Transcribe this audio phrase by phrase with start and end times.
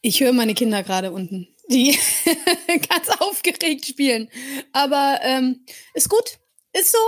[0.00, 1.98] Ich höre meine Kinder gerade unten, die
[2.88, 4.28] ganz aufgeregt spielen.
[4.72, 5.64] Aber ähm,
[5.94, 6.38] ist gut,
[6.72, 6.98] ist so.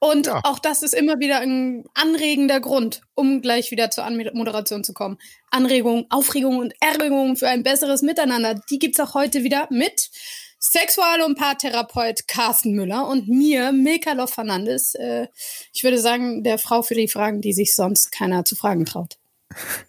[0.00, 0.40] Und ja.
[0.42, 5.16] auch das ist immer wieder ein anregender Grund, um gleich wieder zur Anmoderation zu kommen.
[5.50, 8.60] Anregungen, Aufregungen und Erregungen für ein besseres Miteinander.
[8.68, 10.10] Die gibt's auch heute wieder mit
[10.58, 14.94] Sexual- und Paartherapeut Carsten Müller und mir, Milka Loff Fernandes.
[14.94, 15.28] Äh,
[15.72, 19.18] ich würde sagen, der Frau für die Fragen, die sich sonst keiner zu fragen traut.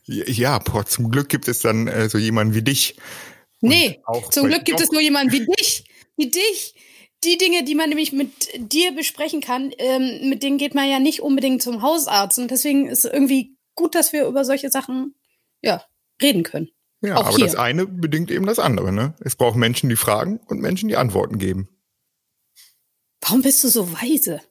[0.06, 2.96] Ja, boah, zum Glück gibt es dann äh, so jemanden wie dich.
[3.62, 4.02] Nee,
[4.32, 5.86] zum Glück gibt es nur jemanden wie dich.
[6.18, 6.76] Wie dich.
[7.24, 11.00] Die Dinge, die man nämlich mit dir besprechen kann, ähm, mit denen geht man ja
[11.00, 12.38] nicht unbedingt zum Hausarzt.
[12.38, 15.16] Und deswegen ist es irgendwie gut, dass wir über solche Sachen
[15.62, 15.84] ja,
[16.22, 16.70] reden können.
[17.02, 17.46] Ja, Auch aber hier.
[17.46, 18.92] das eine bedingt eben das andere.
[18.92, 19.16] Ne?
[19.20, 21.70] Es braucht Menschen, die fragen und Menschen, die Antworten geben.
[23.22, 24.42] Warum bist du so weise?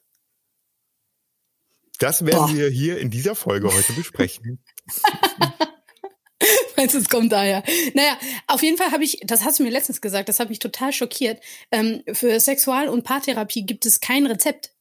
[1.99, 2.55] Das werden Boah.
[2.55, 4.63] wir hier in dieser Folge heute besprechen.
[6.77, 7.63] Meinst du, es kommt daher?
[7.95, 10.59] Naja, auf jeden Fall habe ich, das hast du mir letztens gesagt, das hat mich
[10.59, 11.41] total schockiert.
[11.71, 14.73] Ähm, für Sexual- und Paartherapie gibt es kein Rezept.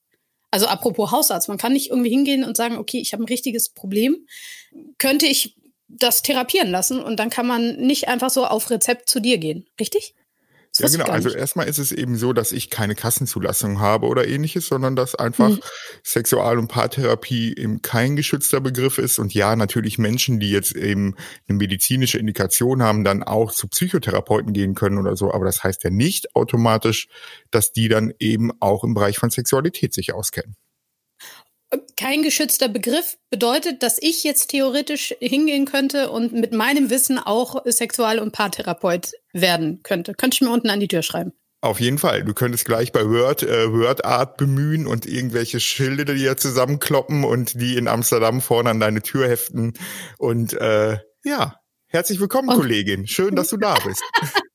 [0.52, 3.70] Also apropos Hausarzt, man kann nicht irgendwie hingehen und sagen, okay, ich habe ein richtiges
[3.70, 4.28] Problem.
[4.98, 5.56] Könnte ich
[5.88, 9.68] das therapieren lassen und dann kann man nicht einfach so auf Rezept zu dir gehen,
[9.80, 10.16] richtig?
[10.80, 11.06] Ja, genau.
[11.06, 15.14] Also erstmal ist es eben so, dass ich keine Kassenzulassung habe oder ähnliches, sondern dass
[15.14, 15.60] einfach mhm.
[16.04, 19.20] Sexual- und Paartherapie eben kein geschützter Begriff ist.
[19.20, 21.16] Und ja, natürlich Menschen, die jetzt eben
[21.48, 25.32] eine medizinische Indikation haben, dann auch zu Psychotherapeuten gehen können oder so.
[25.32, 27.08] Aber das heißt ja nicht automatisch,
[27.52, 30.56] dass die dann eben auch im Bereich von Sexualität sich auskennen
[31.98, 37.64] kein geschützter Begriff bedeutet, dass ich jetzt theoretisch hingehen könnte und mit meinem Wissen auch
[37.66, 40.14] Sexual- und Paartherapeut werden könnte.
[40.14, 41.34] Könnte ich mir unten an die Tür schreiben.
[41.62, 42.26] Auf jeden Fall.
[42.26, 47.60] Du könntest gleich bei Word äh, Word Art bemühen und irgendwelche Schilde dir zusammenkloppen und
[47.62, 49.72] die in Amsterdam vorne an deine Tür heften.
[50.18, 51.56] Und äh, ja,
[51.88, 53.08] herzlich willkommen, und Kollegin.
[53.08, 54.04] Schön, dass du da bist.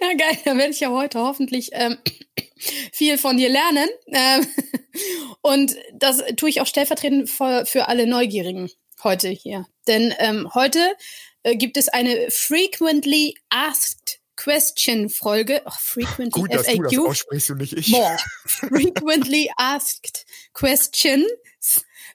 [0.00, 0.38] ja, geil.
[0.44, 1.98] Da werde ich ja heute hoffentlich ähm,
[2.92, 3.88] viel von dir lernen.
[4.08, 4.46] Ähm,
[5.42, 8.70] und das tue ich auch stellvertretend für, für alle Neugierigen
[9.02, 9.66] heute hier.
[9.86, 10.94] Denn ähm, heute
[11.42, 15.62] äh, gibt es eine Frequently Asked Question Folge.
[15.78, 16.76] Frequently Gut, dass FAQ.
[16.76, 17.88] du das aussprichst und nicht ich.
[17.88, 18.16] More.
[18.46, 21.26] Frequently Asked Questions.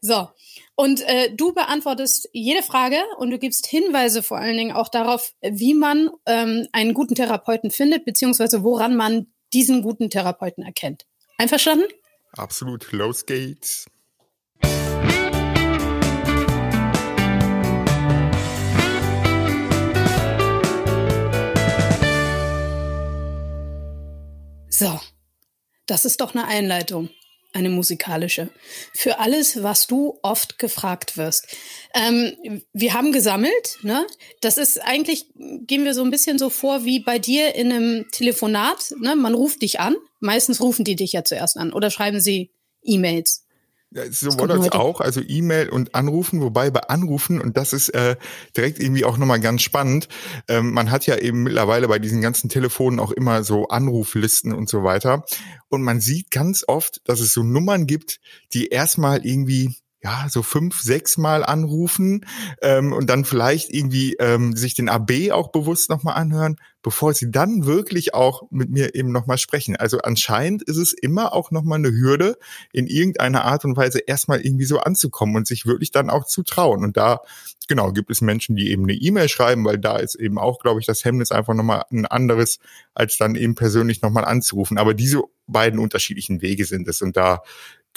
[0.01, 0.29] So.
[0.79, 5.33] Und äh, du beantwortest jede Frage und du gibst Hinweise vor allen Dingen auch darauf,
[5.41, 11.07] wie man ähm, einen guten Therapeuten findet, beziehungsweise woran man diesen guten Therapeuten erkennt.
[11.39, 11.88] Einverstanden?
[12.33, 12.91] Absolut.
[12.91, 13.88] Los geht's.
[24.69, 24.99] So,
[25.88, 27.09] das ist doch eine Einleitung
[27.53, 28.50] eine musikalische,
[28.94, 31.47] für alles, was du oft gefragt wirst.
[31.94, 34.06] Ähm, wir haben gesammelt, ne?
[34.41, 38.06] Das ist eigentlich, gehen wir so ein bisschen so vor wie bei dir in einem
[38.12, 39.16] Telefonat, ne?
[39.16, 39.96] Man ruft dich an.
[40.19, 42.52] Meistens rufen die dich ja zuerst an oder schreiben sie
[42.84, 43.47] E-Mails.
[43.92, 47.90] Ja, so war das auch, also E-Mail und Anrufen, wobei bei Anrufen, und das ist
[47.90, 48.18] äh,
[48.56, 50.09] direkt irgendwie auch nochmal ganz spannend,
[50.50, 54.68] ähm, man hat ja eben mittlerweile bei diesen ganzen Telefonen auch immer so Anruflisten und
[54.68, 55.24] so weiter.
[55.70, 58.20] Und man sieht ganz oft, dass es so Nummern gibt,
[58.52, 62.25] die erstmal irgendwie ja, so fünf, sechs Mal anrufen
[62.62, 67.31] ähm, und dann vielleicht irgendwie ähm, sich den AB auch bewusst nochmal anhören, bevor sie
[67.31, 69.75] dann wirklich auch mit mir eben nochmal sprechen.
[69.75, 72.38] Also anscheinend ist es immer auch nochmal eine Hürde,
[72.72, 76.44] in irgendeiner Art und Weise erstmal irgendwie so anzukommen und sich wirklich dann auch zu
[76.44, 76.84] trauen.
[76.84, 77.22] Und da,
[77.68, 80.80] genau, gibt es Menschen, die eben eine E-Mail schreiben, weil da ist eben auch, glaube
[80.80, 82.59] ich, das Hemmnis einfach nochmal ein anderes,
[82.94, 84.78] als dann eben persönlich nochmal anzurufen.
[84.78, 87.02] Aber diese beiden unterschiedlichen Wege sind es.
[87.02, 87.41] Und da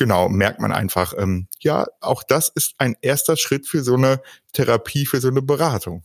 [0.00, 4.22] genau, merkt man einfach, ähm, ja, auch das ist ein erster Schritt für so eine
[4.55, 6.05] Therapie, für so eine Beratung.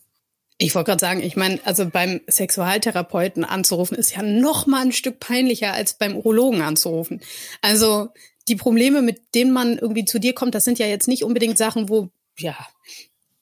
[0.57, 4.91] Ich wollte gerade sagen, ich meine, also beim Sexualtherapeuten anzurufen, ist ja noch mal ein
[4.91, 7.21] Stück peinlicher als beim Urologen anzurufen.
[7.61, 8.09] Also
[8.49, 11.57] die Probleme, mit denen man irgendwie zu dir kommt, das sind ja jetzt nicht unbedingt
[11.57, 12.57] Sachen, wo, ja,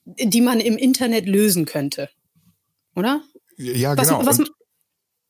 [0.04, 2.10] die man im Internet lösen könnte.
[2.94, 3.22] Oder?
[3.56, 4.24] Ja, genau.
[4.24, 4.48] Was, was,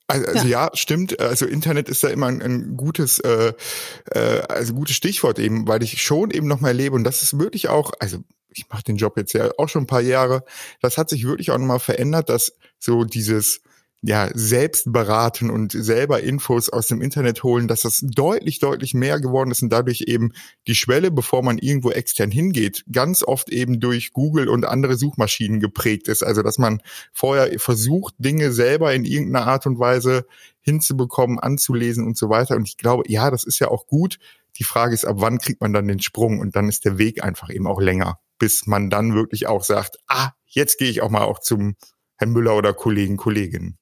[0.06, 0.66] also, also ja.
[0.66, 0.70] ja.
[0.74, 1.18] stimmt.
[1.20, 3.52] Also Internet ist da immer ein, ein gutes, äh,
[4.10, 7.38] äh, also gutes Stichwort eben, weil ich schon eben noch mal erlebe und das ist
[7.38, 8.18] wirklich auch, also
[8.50, 10.44] ich mache den Job jetzt ja auch schon ein paar Jahre,
[10.80, 13.62] das hat sich wirklich auch noch mal verändert, dass so dieses
[14.06, 19.18] ja, selbst beraten und selber Infos aus dem Internet holen, dass das deutlich, deutlich mehr
[19.18, 20.32] geworden ist und dadurch eben
[20.66, 25.58] die Schwelle, bevor man irgendwo extern hingeht, ganz oft eben durch Google und andere Suchmaschinen
[25.58, 26.22] geprägt ist.
[26.22, 26.82] Also, dass man
[27.14, 30.26] vorher versucht, Dinge selber in irgendeiner Art und Weise
[30.60, 32.56] hinzubekommen, anzulesen und so weiter.
[32.56, 34.18] Und ich glaube, ja, das ist ja auch gut.
[34.58, 36.40] Die Frage ist, ab wann kriegt man dann den Sprung?
[36.40, 39.96] Und dann ist der Weg einfach eben auch länger, bis man dann wirklich auch sagt,
[40.08, 41.76] ah, jetzt gehe ich auch mal auch zum
[42.16, 43.78] Herr Müller oder Kollegen, Kolleginnen.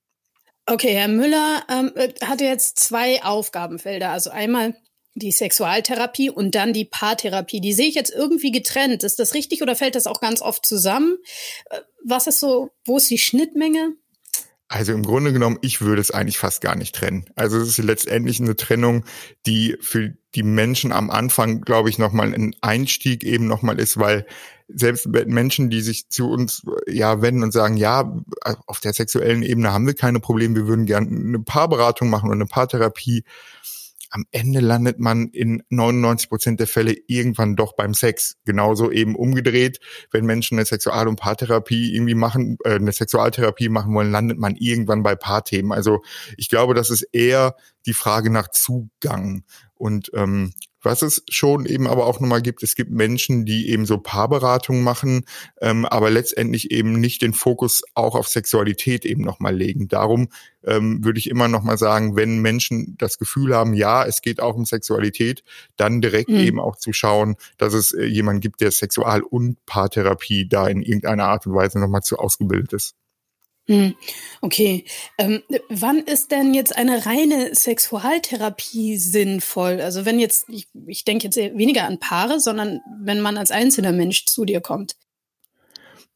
[0.66, 4.10] Okay, Herr Müller ähm, äh, hat jetzt zwei Aufgabenfelder.
[4.10, 4.76] Also einmal
[5.14, 7.60] die Sexualtherapie und dann die Paartherapie.
[7.60, 9.02] Die sehe ich jetzt irgendwie getrennt.
[9.02, 11.18] Ist das richtig oder fällt das auch ganz oft zusammen?
[11.70, 13.94] Äh, was ist so, wo ist die Schnittmenge?
[14.72, 17.26] Also im Grunde genommen, ich würde es eigentlich fast gar nicht trennen.
[17.36, 19.04] Also es ist letztendlich eine Trennung,
[19.44, 24.24] die für die Menschen am Anfang, glaube ich, nochmal ein Einstieg eben nochmal ist, weil
[24.68, 28.16] selbst Menschen, die sich zu uns ja wenden und sagen, ja,
[28.66, 32.36] auf der sexuellen Ebene haben wir keine Probleme, wir würden gerne eine Paarberatung machen und
[32.36, 33.24] eine Paartherapie,
[34.12, 38.36] am Ende landet man in 99 Prozent der Fälle irgendwann doch beim Sex.
[38.44, 39.80] Genauso eben umgedreht,
[40.10, 44.54] wenn Menschen eine Sexual- und Paartherapie irgendwie machen, äh, eine Sexualtherapie machen wollen, landet man
[44.56, 45.72] irgendwann bei Paarthemen.
[45.72, 46.02] Also
[46.36, 47.56] ich glaube, das ist eher
[47.86, 49.44] die Frage nach Zugang.
[49.74, 50.52] Und ähm,
[50.82, 54.82] was es schon eben aber auch nochmal gibt, es gibt Menschen, die eben so Paarberatungen
[54.82, 55.24] machen,
[55.60, 59.88] ähm, aber letztendlich eben nicht den Fokus auch auf Sexualität eben nochmal legen.
[59.88, 60.28] Darum
[60.64, 64.56] ähm, würde ich immer nochmal sagen, wenn Menschen das Gefühl haben, ja, es geht auch
[64.56, 65.44] um Sexualität,
[65.76, 66.36] dann direkt mhm.
[66.36, 70.82] eben auch zu schauen, dass es äh, jemanden gibt, der Sexual- und Paartherapie da in
[70.82, 72.94] irgendeiner Art und Weise nochmal zu ausgebildet ist.
[73.68, 73.94] Hm,
[74.40, 74.84] okay.
[75.18, 79.80] Ähm, wann ist denn jetzt eine reine Sexualtherapie sinnvoll?
[79.80, 83.92] Also wenn jetzt, ich, ich denke jetzt weniger an Paare, sondern wenn man als einzelner
[83.92, 84.96] Mensch zu dir kommt.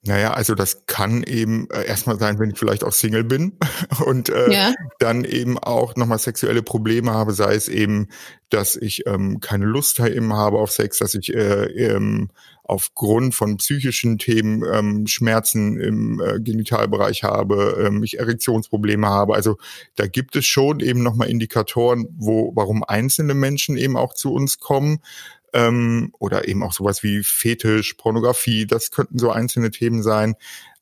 [0.07, 3.59] Naja, also das kann eben äh, erstmal sein, wenn ich vielleicht auch Single bin
[4.05, 4.75] und äh, ja.
[4.99, 8.09] dann eben auch nochmal sexuelle Probleme habe, sei es eben,
[8.49, 12.31] dass ich ähm, keine Lust eben habe auf Sex, dass ich äh, ähm,
[12.69, 19.35] aufgrund von psychischen Themen ähm, Schmerzen im äh, Genitalbereich habe, ähm, ich Erektionsprobleme habe.
[19.35, 19.57] Also
[19.95, 24.59] da gibt es schon eben nochmal Indikatoren, wo, warum einzelne Menschen eben auch zu uns
[24.59, 24.99] kommen
[25.57, 30.35] ähm, oder eben auch sowas wie Fetisch, Pornografie, das könnten so einzelne Themen sein.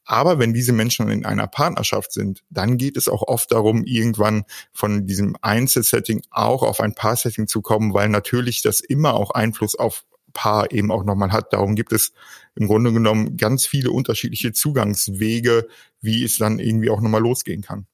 [0.04, 4.44] Aber wenn diese Menschen in einer Partnerschaft sind, dann geht es auch oft darum, irgendwann
[4.72, 9.76] von diesem Einzelsetting auch auf ein Paarsetting zu kommen, weil natürlich das immer auch Einfluss
[9.76, 10.04] auf
[10.34, 11.52] Paar eben auch nochmal hat.
[11.52, 12.12] Darum gibt es
[12.56, 15.68] im Grunde genommen ganz viele unterschiedliche Zugangswege,
[16.00, 17.86] wie es dann irgendwie auch nochmal losgehen kann.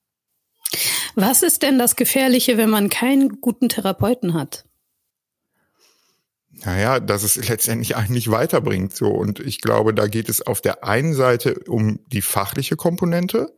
[1.15, 4.65] Was ist denn das Gefährliche, wenn man keinen guten Therapeuten hat?
[6.65, 8.95] Naja, dass es letztendlich eigentlich weiterbringt.
[8.95, 9.09] So.
[9.09, 13.55] Und ich glaube, da geht es auf der einen Seite um die fachliche Komponente,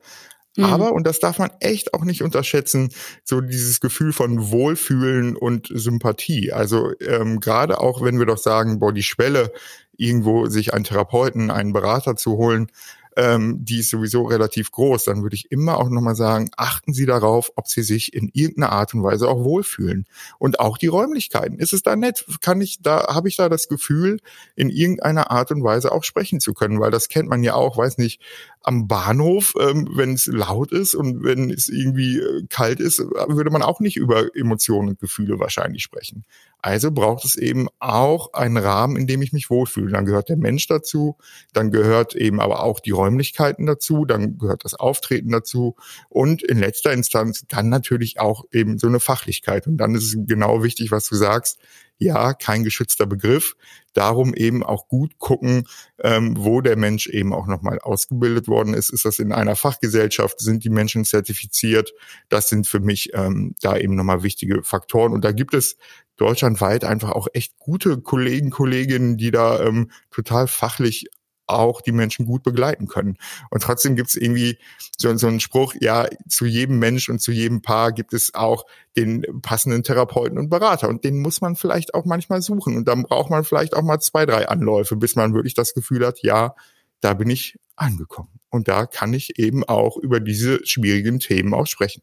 [0.57, 0.65] mhm.
[0.65, 2.91] aber, und das darf man echt auch nicht unterschätzen,
[3.25, 6.53] so dieses Gefühl von Wohlfühlen und Sympathie.
[6.53, 9.53] Also ähm, gerade auch, wenn wir doch sagen, boah, die Schwelle,
[9.97, 12.69] irgendwo sich einen Therapeuten, einen Berater zu holen,
[13.17, 17.07] ähm, die ist sowieso relativ groß, dann würde ich immer auch nochmal sagen, achten Sie
[17.07, 20.07] darauf, ob Sie sich in irgendeiner Art und Weise auch wohlfühlen.
[20.39, 21.59] Und auch die Räumlichkeiten.
[21.59, 22.25] Ist es da nett?
[22.41, 24.21] Kann ich da, habe ich da das Gefühl,
[24.57, 26.81] in irgendeiner Art und Weise auch sprechen zu können?
[26.81, 28.21] Weil das kennt man ja auch, weiß nicht,
[28.63, 33.51] am Bahnhof, ähm, wenn es laut ist und wenn es irgendwie äh, kalt ist, würde
[33.51, 36.25] man auch nicht über Emotionen und Gefühle wahrscheinlich sprechen.
[36.63, 39.91] Also braucht es eben auch einen Rahmen, in dem ich mich wohlfühle.
[39.91, 41.17] Dann gehört der Mensch dazu,
[41.53, 45.75] dann gehört eben aber auch die Räumlichkeiten dazu, dann gehört das Auftreten dazu
[46.09, 49.67] und in letzter Instanz dann natürlich auch eben so eine Fachlichkeit.
[49.67, 51.59] Und dann ist es genau wichtig, was du sagst
[52.03, 53.55] ja, kein geschützter Begriff.
[53.93, 55.69] Darum eben auch gut gucken,
[56.03, 58.91] ähm, wo der Mensch eben auch nochmal ausgebildet worden ist.
[58.91, 60.41] Ist das in einer Fachgesellschaft?
[60.41, 61.93] Sind die Menschen zertifiziert?
[62.29, 65.13] Das sind für mich ähm, da eben nochmal wichtige Faktoren.
[65.13, 65.77] Und da gibt es
[66.17, 71.07] deutschlandweit einfach auch echt gute Kollegen, Kolleginnen, die da ähm, total fachlich
[71.47, 73.17] auch die Menschen gut begleiten können.
[73.51, 74.59] Und trotzdem gibt es irgendwie
[74.97, 78.65] so, so einen Spruch, ja, zu jedem Mensch und zu jedem Paar gibt es auch
[78.97, 80.89] den passenden Therapeuten und Berater.
[80.89, 82.77] Und den muss man vielleicht auch manchmal suchen.
[82.77, 86.07] Und dann braucht man vielleicht auch mal zwei, drei Anläufe, bis man wirklich das Gefühl
[86.07, 86.55] hat, ja,
[87.01, 88.41] da bin ich angekommen.
[88.51, 92.03] Und da kann ich eben auch über diese schwierigen Themen auch sprechen.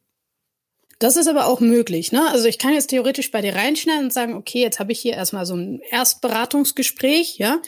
[1.00, 2.30] Das ist aber auch möglich, ne?
[2.30, 5.14] Also ich kann jetzt theoretisch bei dir reinschneiden und sagen, okay, jetzt habe ich hier
[5.14, 7.62] erstmal so ein Erstberatungsgespräch, ja?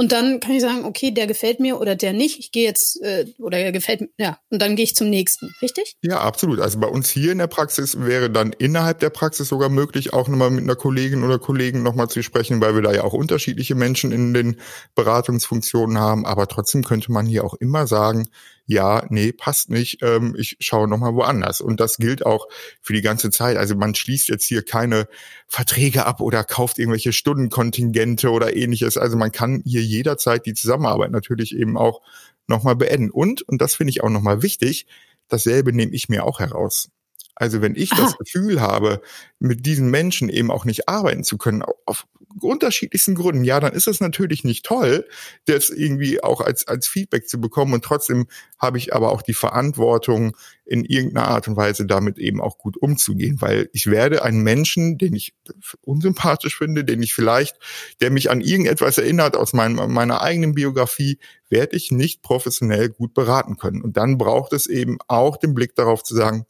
[0.00, 2.38] Und dann kann ich sagen, okay, der gefällt mir oder der nicht.
[2.38, 5.52] Ich gehe jetzt, äh, oder der gefällt mir, ja, und dann gehe ich zum nächsten,
[5.60, 5.96] richtig?
[6.02, 6.60] Ja, absolut.
[6.60, 10.28] Also bei uns hier in der Praxis wäre dann innerhalb der Praxis sogar möglich, auch
[10.28, 13.74] nochmal mit einer Kollegin oder Kollegen nochmal zu sprechen, weil wir da ja auch unterschiedliche
[13.74, 14.60] Menschen in den
[14.94, 16.24] Beratungsfunktionen haben.
[16.26, 18.28] Aber trotzdem könnte man hier auch immer sagen,
[18.68, 21.62] ja, nee, passt nicht, ähm, ich schaue nochmal woanders.
[21.62, 22.46] Und das gilt auch
[22.82, 23.56] für die ganze Zeit.
[23.56, 25.08] Also man schließt jetzt hier keine
[25.46, 28.98] Verträge ab oder kauft irgendwelche Stundenkontingente oder ähnliches.
[28.98, 32.02] Also man kann hier jederzeit die Zusammenarbeit natürlich eben auch
[32.46, 33.10] nochmal beenden.
[33.10, 34.86] Und, und das finde ich auch nochmal wichtig,
[35.28, 36.90] dasselbe nehme ich mir auch heraus.
[37.38, 38.02] Also wenn ich Aha.
[38.02, 39.00] das Gefühl habe,
[39.38, 42.06] mit diesen Menschen eben auch nicht arbeiten zu können, auf
[42.40, 45.06] unterschiedlichsten Gründen, ja, dann ist es natürlich nicht toll,
[45.46, 47.72] das irgendwie auch als, als Feedback zu bekommen.
[47.74, 48.26] Und trotzdem
[48.58, 50.36] habe ich aber auch die Verantwortung,
[50.68, 54.98] in irgendeiner Art und Weise damit eben auch gut umzugehen, weil ich werde einen Menschen,
[54.98, 55.34] den ich
[55.80, 57.56] unsympathisch finde, den ich vielleicht,
[58.02, 61.18] der mich an irgendetwas erinnert aus meinem, meiner eigenen Biografie,
[61.48, 63.80] werde ich nicht professionell gut beraten können.
[63.80, 66.44] Und dann braucht es eben auch den Blick darauf zu sagen,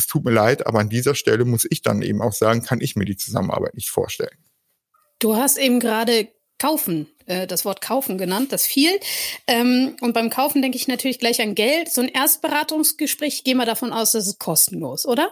[0.00, 2.80] es tut mir leid, aber an dieser Stelle muss ich dann eben auch sagen, kann
[2.80, 4.36] ich mir die Zusammenarbeit nicht vorstellen.
[5.18, 6.28] Du hast eben gerade
[6.58, 8.98] kaufen, äh, das Wort kaufen genannt, das viel.
[9.46, 11.90] Ähm, und beim Kaufen denke ich natürlich gleich an Geld.
[11.90, 15.30] So ein Erstberatungsgespräch, gehen wir davon aus, das ist kostenlos, oder?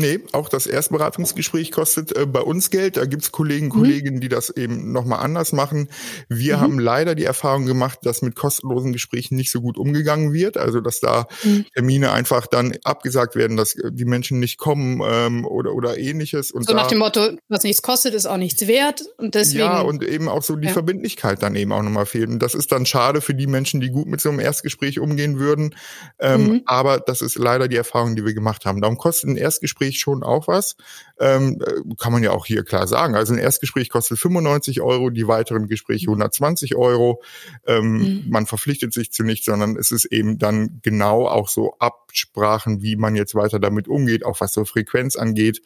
[0.00, 2.96] Nee, auch das Erstberatungsgespräch kostet äh, bei uns Geld.
[2.96, 3.70] Da gibt's Kollegen, mhm.
[3.70, 5.90] Kolleginnen, die das eben nochmal anders machen.
[6.30, 6.60] Wir mhm.
[6.60, 10.56] haben leider die Erfahrung gemacht, dass mit kostenlosen Gesprächen nicht so gut umgegangen wird.
[10.56, 11.66] Also dass da mhm.
[11.74, 16.50] Termine einfach dann abgesagt werden, dass äh, die Menschen nicht kommen ähm, oder, oder ähnliches.
[16.50, 19.02] Und so nach dem Motto, was nichts kostet, ist auch nichts wert.
[19.18, 20.72] Und deswegen, ja, und eben auch so die ja.
[20.72, 22.30] Verbindlichkeit dann eben auch nochmal fehlt.
[22.30, 25.38] Und das ist dann schade für die Menschen, die gut mit so einem Erstgespräch umgehen
[25.38, 25.74] würden.
[26.18, 26.62] Ähm, mhm.
[26.64, 28.80] Aber das ist leider die Erfahrung, die wir gemacht haben.
[28.80, 30.76] Darum kostet ein Erstgespräch Erstgespräch schon auch was.
[31.18, 33.14] Ähm, äh, kann man ja auch hier klar sagen.
[33.14, 37.22] Also ein Erstgespräch kostet 95 Euro, die weiteren Gespräche 120 Euro.
[37.66, 38.24] Ähm, mhm.
[38.28, 42.96] Man verpflichtet sich zu nichts, sondern es ist eben dann genau auch so Absprachen, wie
[42.96, 45.62] man jetzt weiter damit umgeht, auch was so Frequenz angeht.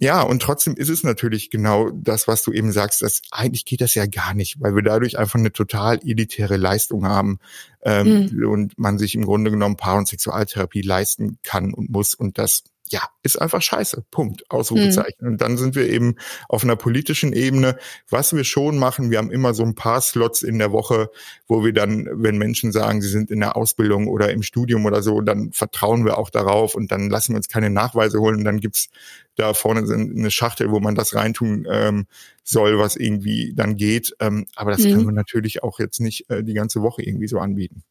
[0.00, 3.80] Ja, und trotzdem ist es natürlich genau das, was du eben sagst, dass eigentlich geht
[3.80, 7.40] das ja gar nicht, weil wir dadurch einfach eine total elitäre Leistung haben
[7.82, 8.48] ähm, mhm.
[8.48, 12.62] und man sich im Grunde genommen Paar- und Sexualtherapie leisten kann und muss und das
[12.90, 14.04] ja, ist einfach scheiße.
[14.10, 14.50] Punkt.
[14.50, 15.16] Ausrufezeichen.
[15.20, 15.28] Mhm.
[15.28, 16.16] Und dann sind wir eben
[16.48, 17.76] auf einer politischen Ebene.
[18.08, 21.10] Was wir schon machen, wir haben immer so ein paar Slots in der Woche,
[21.46, 25.02] wo wir dann, wenn Menschen sagen, sie sind in der Ausbildung oder im Studium oder
[25.02, 28.36] so, dann vertrauen wir auch darauf und dann lassen wir uns keine Nachweise holen.
[28.36, 28.88] Und dann gibt's
[29.36, 32.06] da vorne eine Schachtel, wo man das reintun ähm,
[32.42, 34.14] soll, was irgendwie dann geht.
[34.20, 34.90] Ähm, aber das mhm.
[34.90, 37.84] können wir natürlich auch jetzt nicht äh, die ganze Woche irgendwie so anbieten.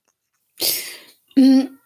[1.36, 1.77] Mhm.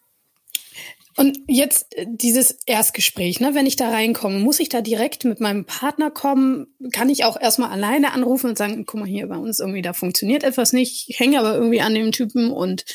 [1.21, 3.53] Und jetzt äh, dieses Erstgespräch, ne?
[3.53, 6.65] wenn ich da reinkomme, muss ich da direkt mit meinem Partner kommen?
[6.91, 9.93] Kann ich auch erstmal alleine anrufen und sagen, guck mal hier bei uns irgendwie, da
[9.93, 12.85] funktioniert etwas nicht, ich hänge aber irgendwie an dem Typen und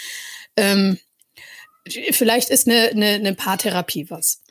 [0.56, 0.98] ähm,
[2.10, 4.42] vielleicht ist eine, eine, eine Paartherapie was.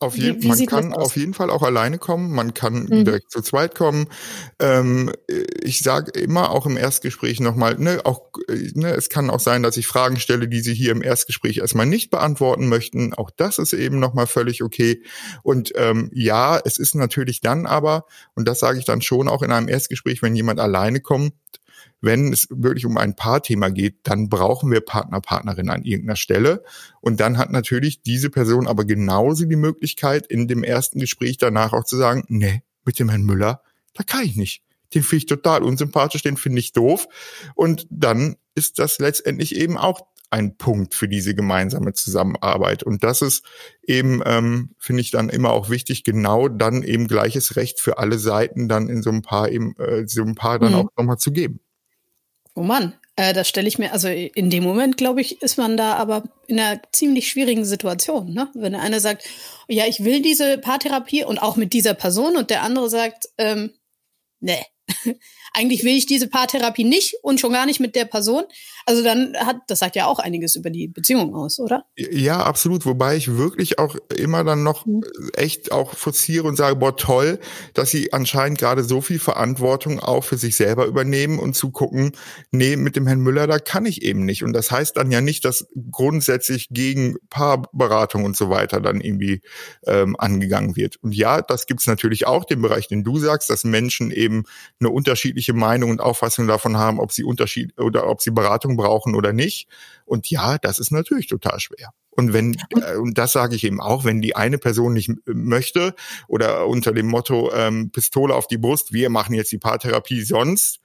[0.00, 3.04] Auf je, wie, wie man kann auf jeden Fall auch alleine kommen, man kann mhm.
[3.04, 4.08] direkt zu zweit kommen.
[4.58, 5.12] Ähm,
[5.62, 9.76] ich sage immer auch im Erstgespräch nochmal, ne, auch, ne, es kann auch sein, dass
[9.76, 13.14] ich Fragen stelle, die Sie hier im Erstgespräch erstmal nicht beantworten möchten.
[13.14, 15.02] Auch das ist eben nochmal völlig okay.
[15.42, 19.42] Und ähm, ja, es ist natürlich dann aber, und das sage ich dann schon auch
[19.42, 21.34] in einem Erstgespräch, wenn jemand alleine kommt,
[22.04, 26.62] wenn es wirklich um ein Paarthema geht, dann brauchen wir Partner, Partnerin an irgendeiner Stelle.
[27.00, 31.72] Und dann hat natürlich diese Person aber genauso die Möglichkeit, in dem ersten Gespräch danach
[31.72, 33.62] auch zu sagen, nee, mit dem Herrn Müller,
[33.94, 34.62] da kann ich nicht.
[34.92, 37.08] Den finde ich total unsympathisch, den finde ich doof.
[37.54, 42.82] Und dann ist das letztendlich eben auch ein Punkt für diese gemeinsame Zusammenarbeit.
[42.82, 43.44] Und das ist
[43.86, 48.18] eben, ähm, finde ich dann immer auch wichtig, genau dann eben gleiches Recht für alle
[48.18, 50.78] Seiten dann in so ein paar eben, äh, so ein paar dann mhm.
[50.78, 51.60] auch nochmal zu geben.
[52.54, 55.76] Oh Mann, äh, das stelle ich mir, also in dem Moment, glaube ich, ist man
[55.76, 58.50] da aber in einer ziemlich schwierigen Situation, ne?
[58.54, 59.24] Wenn der eine sagt,
[59.68, 63.72] ja, ich will diese Paartherapie und auch mit dieser Person und der andere sagt, ähm,
[64.40, 64.64] nee,
[65.54, 68.44] eigentlich will ich diese Paartherapie nicht und schon gar nicht mit der Person.
[68.86, 71.84] Also dann hat, das sagt ja auch einiges über die Beziehung aus, oder?
[71.96, 72.84] Ja, absolut.
[72.84, 75.02] Wobei ich wirklich auch immer dann noch mhm.
[75.34, 77.38] echt auch forciere und sage, boah, toll,
[77.72, 82.12] dass sie anscheinend gerade so viel Verantwortung auch für sich selber übernehmen und zu gucken,
[82.50, 84.44] nee, mit dem Herrn Müller, da kann ich eben nicht.
[84.44, 89.40] Und das heißt dann ja nicht, dass grundsätzlich gegen Paarberatung und so weiter dann irgendwie
[89.86, 90.96] ähm, angegangen wird.
[90.96, 94.44] Und ja, das gibt's natürlich auch, den Bereich, den du sagst, dass Menschen eben
[94.78, 98.94] eine unterschiedliche Meinung und Auffassung davon haben, ob sie Unterschied oder ob sie Beratung Beratung
[99.04, 99.68] brauchen oder nicht.
[100.04, 101.90] Und ja, das ist natürlich total schwer.
[102.10, 105.94] Und wenn, äh, und das sage ich eben auch, wenn die eine Person nicht möchte
[106.28, 110.80] oder unter dem Motto ähm, Pistole auf die Brust, wir machen jetzt die Paartherapie sonst,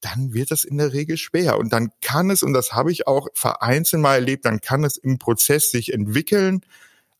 [0.00, 1.58] dann wird das in der Regel schwer.
[1.58, 4.98] Und dann kann es, und das habe ich auch vereinzelt mal erlebt, dann kann es
[4.98, 6.60] im Prozess sich entwickeln,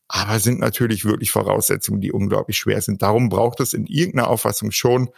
[0.07, 3.01] aber sind natürlich wirklich Voraussetzungen, die unglaublich schwer sind.
[3.01, 5.09] Darum braucht es in irgendeiner Auffassung schon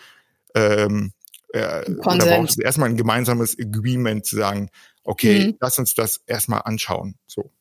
[0.56, 1.12] ähm,
[1.54, 4.70] äh, oder braucht es erstmal ein gemeinsames Agreement zu sagen,
[5.04, 5.58] okay, mhm.
[5.60, 7.16] lass uns das erstmal anschauen.
[7.28, 7.52] So.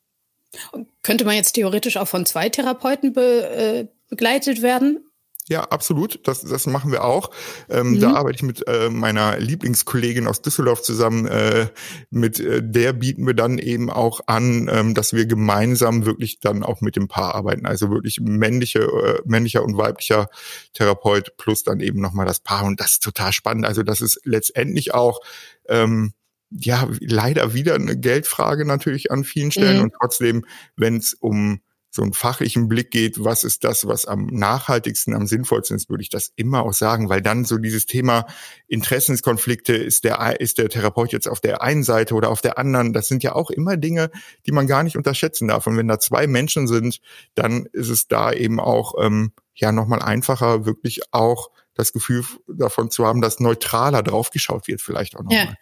[1.03, 5.08] Könnte man jetzt theoretisch auch von zwei Therapeuten be, äh, begleitet werden?
[5.49, 6.21] Ja, absolut.
[6.29, 7.31] Das, das machen wir auch.
[7.71, 8.01] Ähm, mhm.
[8.01, 11.27] Da arbeite ich mit äh, meiner Lieblingskollegin aus Düsseldorf zusammen.
[11.27, 11.69] Äh,
[12.11, 16.63] mit äh, der bieten wir dann eben auch an, ähm, dass wir gemeinsam wirklich dann
[16.63, 17.65] auch mit dem Paar arbeiten.
[17.65, 20.29] Also wirklich männliche, äh, männlicher und weiblicher
[20.75, 22.65] Therapeut plus dann eben nochmal das Paar.
[22.65, 23.65] Und das ist total spannend.
[23.65, 25.21] Also das ist letztendlich auch
[25.69, 26.13] ähm,
[26.51, 29.79] ja leider wieder eine Geldfrage natürlich an vielen Stellen.
[29.79, 29.83] Mhm.
[29.85, 30.45] Und trotzdem,
[30.77, 35.27] wenn es um so einen fachlichen Blick geht, was ist das, was am nachhaltigsten, am
[35.27, 38.27] sinnvollsten ist, würde ich das immer auch sagen, weil dann so dieses Thema
[38.67, 42.93] Interessenskonflikte, ist der, ist der Therapeut jetzt auf der einen Seite oder auf der anderen,
[42.93, 44.11] das sind ja auch immer Dinge,
[44.47, 45.67] die man gar nicht unterschätzen darf.
[45.67, 47.01] Und wenn da zwei Menschen sind,
[47.35, 52.91] dann ist es da eben auch, ähm, ja, nochmal einfacher, wirklich auch das Gefühl davon
[52.91, 55.47] zu haben, dass neutraler draufgeschaut wird, vielleicht auch nochmal.
[55.47, 55.55] Ja.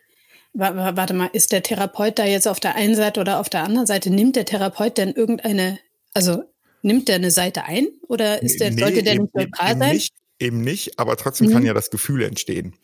[0.58, 3.86] Warte mal, ist der Therapeut da jetzt auf der einen Seite oder auf der anderen
[3.86, 4.08] Seite?
[4.08, 5.78] Nimmt der Therapeut denn irgendeine
[6.16, 6.44] also
[6.80, 9.92] nimmt der eine Seite ein oder ist der, nee, sollte der nicht neutral sein?
[9.92, 11.52] Nicht, eben nicht, aber trotzdem mhm.
[11.52, 12.74] kann ja das Gefühl entstehen.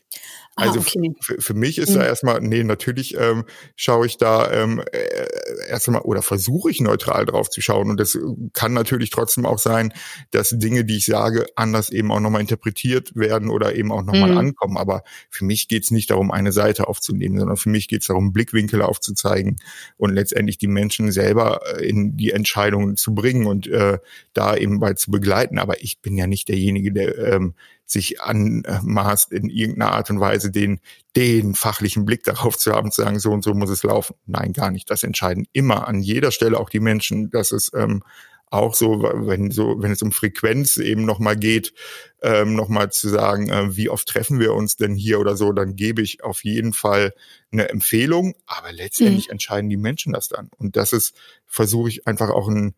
[0.55, 1.15] Ah, also ah, okay.
[1.39, 1.95] für mich ist mhm.
[1.95, 3.45] da erstmal, nee, natürlich ähm,
[3.75, 7.89] schaue ich da ähm, äh, erstmal oder versuche ich neutral drauf zu schauen.
[7.89, 8.17] Und das
[8.53, 9.93] kann natürlich trotzdem auch sein,
[10.29, 14.31] dass Dinge, die ich sage, anders eben auch nochmal interpretiert werden oder eben auch nochmal
[14.31, 14.37] mhm.
[14.37, 14.77] ankommen.
[14.77, 18.83] Aber für mich geht's nicht darum, eine Seite aufzunehmen, sondern für mich geht's darum, Blickwinkel
[18.83, 19.55] aufzuzeigen
[19.97, 23.97] und letztendlich die Menschen selber äh, in die Entscheidungen zu bringen und äh,
[24.33, 25.57] da eben bei zu begleiten.
[25.57, 27.55] Aber ich bin ja nicht derjenige, der ähm,
[27.93, 30.81] sich anmaßt, in irgendeiner Art und Weise den,
[31.15, 34.15] den fachlichen Blick darauf zu haben, zu sagen, so und so muss es laufen.
[34.25, 34.89] Nein, gar nicht.
[34.89, 38.03] Das entscheiden immer an jeder Stelle auch die Menschen, dass es ähm,
[38.49, 41.73] auch so, wenn so, wenn es um Frequenz eben nochmal geht,
[42.21, 45.75] ähm, nochmal zu sagen, äh, wie oft treffen wir uns denn hier oder so, dann
[45.75, 47.13] gebe ich auf jeden Fall
[47.51, 49.33] eine Empfehlung, aber letztendlich mhm.
[49.33, 50.49] entscheiden die Menschen das dann.
[50.57, 51.15] Und das ist,
[51.47, 52.75] versuche ich einfach auch ein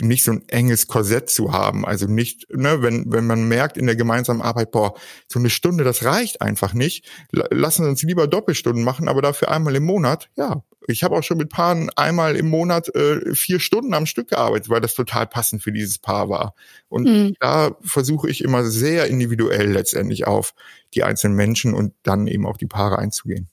[0.00, 1.86] nicht so ein enges Korsett zu haben.
[1.86, 4.94] Also nicht, ne, wenn, wenn man merkt in der gemeinsamen Arbeit, boah,
[5.28, 7.08] so eine Stunde, das reicht einfach nicht.
[7.30, 10.30] Lassen wir uns lieber Doppelstunden machen, aber dafür einmal im Monat.
[10.36, 14.28] Ja, ich habe auch schon mit Paaren einmal im Monat äh, vier Stunden am Stück
[14.28, 16.54] gearbeitet, weil das total passend für dieses Paar war.
[16.88, 17.34] Und mhm.
[17.40, 20.54] da versuche ich immer sehr individuell letztendlich auf
[20.94, 23.48] die einzelnen Menschen und dann eben auch die Paare einzugehen.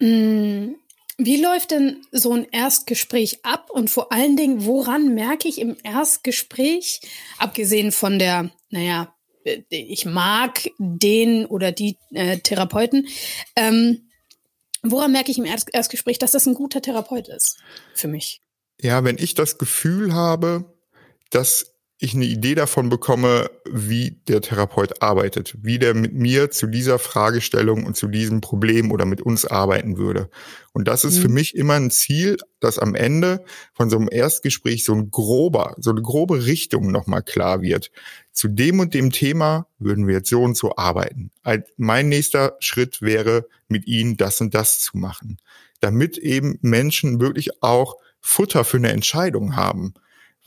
[0.00, 0.76] Mhm.
[1.20, 5.76] Wie läuft denn so ein Erstgespräch ab und vor allen Dingen, woran merke ich im
[5.82, 7.00] Erstgespräch,
[7.38, 9.12] abgesehen von der, naja,
[9.44, 13.08] äh, ich mag den oder die äh, Therapeuten,
[13.56, 14.10] ähm,
[14.84, 17.58] woran merke ich im Erst Erstgespräch, dass das ein guter Therapeut ist
[17.94, 18.40] für mich?
[18.80, 20.72] Ja, wenn ich das Gefühl habe,
[21.30, 26.68] dass ich eine Idee davon bekomme, wie der Therapeut arbeitet, wie der mit mir zu
[26.68, 30.30] dieser Fragestellung und zu diesem Problem oder mit uns arbeiten würde.
[30.72, 31.22] Und das ist mhm.
[31.22, 35.74] für mich immer ein Ziel, dass am Ende von so einem Erstgespräch so ein grober,
[35.78, 37.90] so eine grobe Richtung nochmal klar wird.
[38.30, 41.32] Zu dem und dem Thema würden wir jetzt so und so arbeiten.
[41.76, 45.38] Mein nächster Schritt wäre, mit Ihnen das und das zu machen,
[45.80, 49.94] damit eben Menschen wirklich auch Futter für eine Entscheidung haben.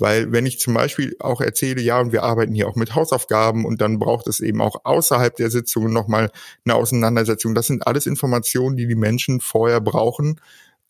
[0.02, 3.66] Weil wenn ich zum Beispiel auch erzähle, ja, und wir arbeiten hier auch mit Hausaufgaben
[3.66, 6.32] und dann braucht es eben auch außerhalb der Sitzungen nochmal
[6.66, 7.56] eine Auseinandersetzung.
[7.56, 10.42] Das sind alles Informationen, die die Menschen vorher brauchen,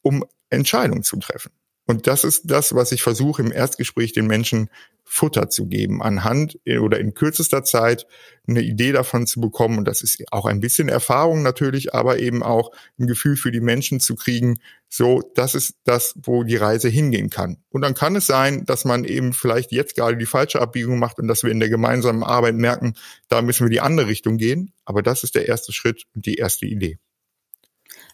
[0.02, 1.52] um Entscheidungen zu treffen.
[1.86, 4.70] Und das ist das, was ich versuche im Erstgespräch den Menschen
[5.04, 8.08] Futter zu geben, anhand oder in kürzester Zeit
[8.48, 9.80] eine Idee davon zu bekommen.
[9.80, 13.60] Und das ist auch ein bisschen Erfahrung natürlich, aber eben auch ein Gefühl für die
[13.60, 17.58] Menschen zu kriegen, so, das ist das, wo die Reise hingehen kann.
[17.70, 21.20] Und dann kann es sein, dass man eben vielleicht jetzt gerade die falsche Abbiegung macht
[21.20, 22.94] und dass wir in der gemeinsamen Arbeit merken,
[23.28, 24.72] da müssen wir die andere Richtung gehen.
[24.86, 27.00] Aber das ist der erste Schritt und die erste Idee.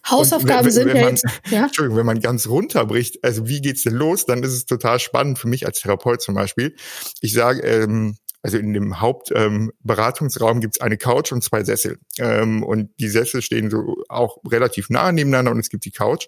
[0.10, 1.26] Hausaufgaben wenn, sind wenn ja man, jetzt.
[1.50, 1.66] Ja?
[1.66, 5.40] Entschuldigung, wenn man ganz runterbricht, also wie geht's denn los, dann ist es total spannend
[5.40, 6.76] für mich als Therapeut zum Beispiel.
[7.22, 12.00] Ich sage, ähm, also in dem Hauptberatungsraum ähm, gibt es eine Couch und zwei Sessel.
[12.18, 16.28] Ähm, und die Sessel stehen so auch relativ nah nebeneinander und es gibt die Couch.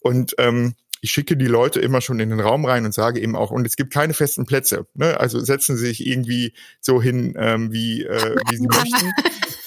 [0.00, 3.36] Und ähm, ich schicke die Leute immer schon in den Raum rein und sage eben
[3.36, 4.86] auch, und es gibt keine festen Plätze.
[4.94, 5.18] Ne?
[5.18, 9.12] Also setzen sie sich irgendwie so hin, ähm, wie, äh, wie sie möchten.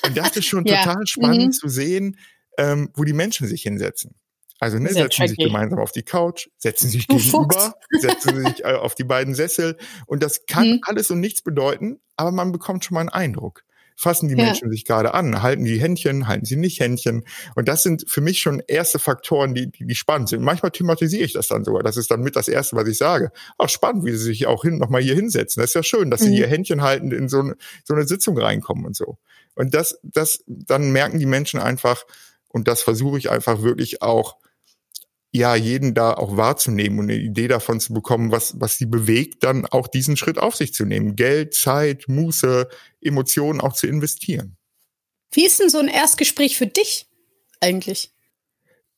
[0.05, 0.83] Und das ist schon ja.
[0.83, 1.51] total spannend mhm.
[1.51, 2.17] zu sehen,
[2.57, 4.15] ähm, wo die Menschen sich hinsetzen.
[4.61, 5.29] Also ne, setzen tricky.
[5.29, 8.01] sich gemeinsam auf die Couch, setzen sich du gegenüber, Fuchs.
[8.01, 10.79] setzen sich äh, auf die beiden Sessel und das kann mhm.
[10.83, 13.63] alles und nichts bedeuten, aber man bekommt schon mal einen Eindruck.
[13.97, 14.45] Fassen die ja.
[14.45, 17.23] Menschen sich gerade an, halten die Händchen, halten sie nicht Händchen
[17.55, 20.43] und das sind für mich schon erste Faktoren, die, die, die spannend sind.
[20.43, 23.31] Manchmal thematisiere ich das dann sogar, das ist dann mit das erste, was ich sage.
[23.57, 25.61] Auch spannend, wie sie sich auch hin nochmal hier hinsetzen.
[25.61, 26.25] Das ist ja schön, dass mhm.
[26.25, 29.17] sie ihr Händchen halten in so eine, so eine Sitzung reinkommen und so.
[29.55, 32.05] Und das, das, dann merken die Menschen einfach,
[32.51, 34.37] und das versuche ich einfach wirklich auch
[35.33, 39.43] ja, jeden da auch wahrzunehmen und eine Idee davon zu bekommen, was, was sie bewegt,
[39.43, 41.15] dann auch diesen Schritt auf sich zu nehmen.
[41.15, 42.67] Geld, Zeit, Muße,
[42.99, 44.57] Emotionen auch zu investieren.
[45.31, 47.07] Wie ist denn so ein Erstgespräch für dich
[47.61, 48.11] eigentlich?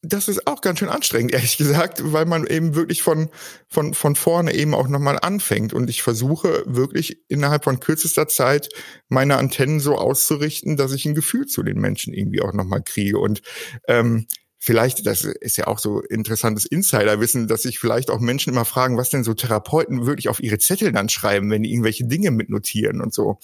[0.06, 3.30] Das ist auch ganz schön anstrengend, ehrlich gesagt, weil man eben wirklich von,
[3.70, 5.74] von, von vorne eben auch nochmal anfängt.
[5.74, 8.70] Und ich versuche wirklich innerhalb von kürzester Zeit
[9.08, 13.18] meine Antennen so auszurichten, dass ich ein Gefühl zu den Menschen irgendwie auch nochmal kriege.
[13.18, 13.42] Und
[13.88, 14.28] ähm,
[14.63, 18.97] vielleicht, das ist ja auch so interessantes Insiderwissen, dass sich vielleicht auch Menschen immer fragen,
[18.97, 23.02] was denn so Therapeuten wirklich auf ihre Zettel dann schreiben, wenn die irgendwelche Dinge mitnotieren
[23.02, 23.39] und so.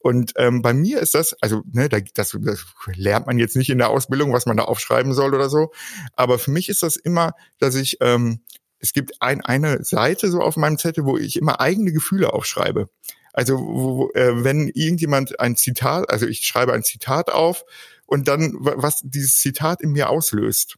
[0.00, 3.78] Und ähm, bei mir ist das, also ne, das, das lernt man jetzt nicht in
[3.78, 5.72] der Ausbildung, was man da aufschreiben soll oder so.
[6.16, 8.40] Aber für mich ist das immer, dass ich ähm,
[8.78, 12.90] es gibt ein, eine Seite so auf meinem Zettel, wo ich immer eigene Gefühle aufschreibe.
[13.32, 17.64] Also wo, äh, wenn irgendjemand ein Zitat, also ich schreibe ein Zitat auf
[18.08, 20.76] und dann, was dieses Zitat in mir auslöst.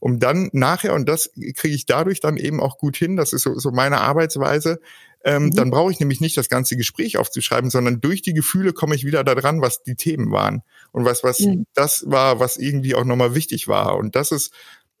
[0.00, 3.42] Um dann nachher, und das kriege ich dadurch dann eben auch gut hin, das ist
[3.42, 4.80] so, so meine Arbeitsweise,
[5.24, 5.50] ähm, mhm.
[5.52, 9.06] dann brauche ich nämlich nicht das ganze Gespräch aufzuschreiben, sondern durch die Gefühle komme ich
[9.06, 11.66] wieder daran, was die Themen waren und was, was mhm.
[11.72, 13.96] das war, was irgendwie auch nochmal wichtig war.
[13.96, 14.52] Und das ist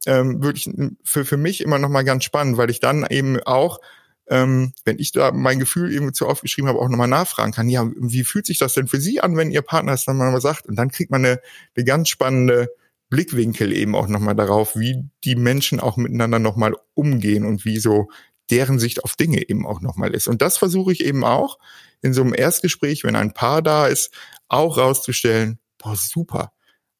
[0.06, 0.70] ähm, wirklich
[1.02, 3.80] für, für mich immer nochmal ganz spannend, weil ich dann eben auch
[4.32, 7.90] ähm, wenn ich da mein Gefühl irgendwie zu aufgeschrieben habe, auch nochmal nachfragen kann, ja,
[7.94, 10.66] wie fühlt sich das denn für Sie an, wenn Ihr Partner es dann mal sagt?
[10.66, 11.40] Und dann kriegt man eine,
[11.76, 12.70] eine ganz spannende
[13.10, 18.08] Blickwinkel eben auch nochmal darauf, wie die Menschen auch miteinander nochmal umgehen und wie so
[18.50, 20.28] deren Sicht auf Dinge eben auch nochmal ist.
[20.28, 21.58] Und das versuche ich eben auch
[22.00, 24.14] in so einem Erstgespräch, wenn ein Paar da ist,
[24.48, 26.52] auch rauszustellen, boah, super.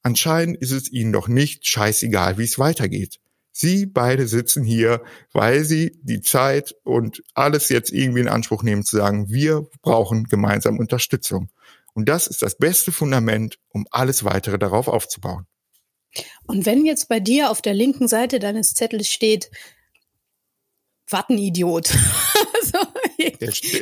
[0.03, 3.21] Anscheinend ist es ihnen doch nicht scheißegal, wie es weitergeht.
[3.53, 8.83] Sie beide sitzen hier, weil sie die Zeit und alles jetzt irgendwie in Anspruch nehmen
[8.85, 11.51] zu sagen, wir brauchen gemeinsam Unterstützung.
[11.93, 15.47] Und das ist das beste Fundament, um alles weitere darauf aufzubauen.
[16.47, 19.51] Und wenn jetzt bei dir auf der linken Seite deines Zettels steht,
[21.09, 21.89] Wattenidiot.
[22.63, 22.79] so,
[23.39, 23.73] das ist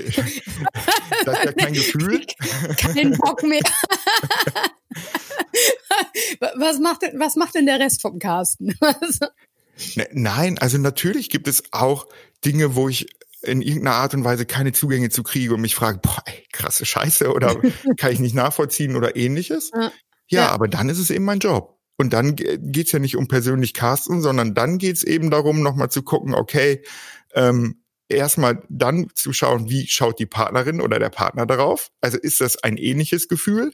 [1.26, 2.26] ja kein Gefühl.
[2.76, 3.62] Kein Bock mehr.
[6.56, 8.74] was, macht denn, was macht denn der Rest vom Carsten?
[9.96, 12.06] Ne, nein, also natürlich gibt es auch
[12.44, 13.06] Dinge, wo ich
[13.42, 16.84] in irgendeiner Art und Weise keine Zugänge zu kriege und mich frage, boah, ey, krasse
[16.84, 17.56] Scheiße oder
[17.96, 19.70] kann ich nicht nachvollziehen oder ähnliches.
[19.74, 19.92] Ja,
[20.28, 21.78] ja, aber dann ist es eben mein Job.
[21.96, 26.02] Und dann geht's ja nicht um persönlich Casten, sondern dann geht's eben darum, nochmal zu
[26.02, 26.82] gucken, okay,
[27.34, 31.90] ähm, erstmal dann zu schauen, wie schaut die Partnerin oder der Partner darauf?
[32.00, 33.72] Also ist das ein ähnliches Gefühl?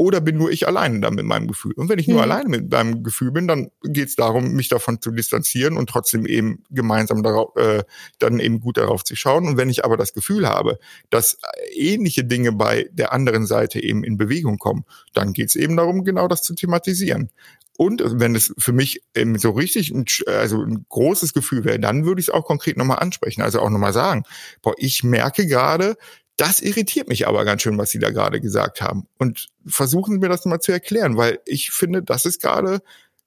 [0.00, 1.74] Oder bin nur ich alleine da mit meinem Gefühl?
[1.76, 2.30] Und wenn ich nur mhm.
[2.30, 6.24] alleine mit meinem Gefühl bin, dann geht es darum, mich davon zu distanzieren und trotzdem
[6.24, 7.84] eben gemeinsam darauf, äh,
[8.18, 9.46] dann eben gut darauf zu schauen.
[9.46, 10.78] Und wenn ich aber das Gefühl habe,
[11.10, 11.36] dass
[11.74, 16.02] ähnliche Dinge bei der anderen Seite eben in Bewegung kommen, dann geht es eben darum,
[16.02, 17.28] genau das zu thematisieren.
[17.76, 22.06] Und wenn es für mich eben so richtig ein, also ein großes Gefühl wäre, dann
[22.06, 23.42] würde ich es auch konkret nochmal ansprechen.
[23.42, 24.22] Also auch nochmal sagen,
[24.62, 25.96] boah, ich merke gerade,
[26.40, 29.06] das irritiert mich aber ganz schön, was Sie da gerade gesagt haben.
[29.18, 32.80] Und versuchen Sie mir das mal zu erklären, weil ich finde, das ist gerade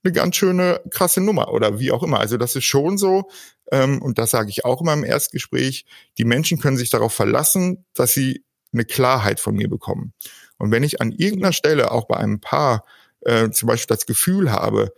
[0.03, 2.19] eine ganz schöne krasse Nummer oder wie auch immer.
[2.19, 3.29] Also das ist schon so,
[3.71, 5.85] ähm, und das sage ich auch immer im Erstgespräch,
[6.17, 10.13] die Menschen können sich darauf verlassen, dass sie eine Klarheit von mir bekommen.
[10.57, 12.83] Und wenn ich an irgendeiner Stelle auch bei einem Paar
[13.21, 14.91] äh, zum Beispiel das Gefühl habe,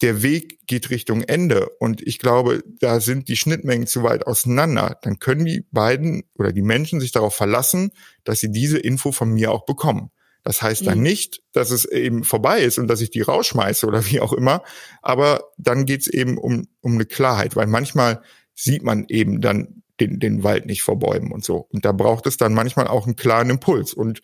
[0.00, 4.98] der Weg geht Richtung Ende und ich glaube, da sind die Schnittmengen zu weit auseinander,
[5.02, 7.90] dann können die beiden oder die Menschen sich darauf verlassen,
[8.24, 10.10] dass sie diese Info von mir auch bekommen.
[10.44, 11.04] Das heißt dann mhm.
[11.04, 14.62] nicht, dass es eben vorbei ist und dass ich die rausschmeiße oder wie auch immer,
[15.02, 18.22] aber dann geht's eben um, um eine Klarheit, weil manchmal
[18.54, 21.68] sieht man eben dann den, den Wald nicht vor Bäumen und so.
[21.72, 23.92] Und da braucht es dann manchmal auch einen klaren Impuls.
[23.92, 24.20] Und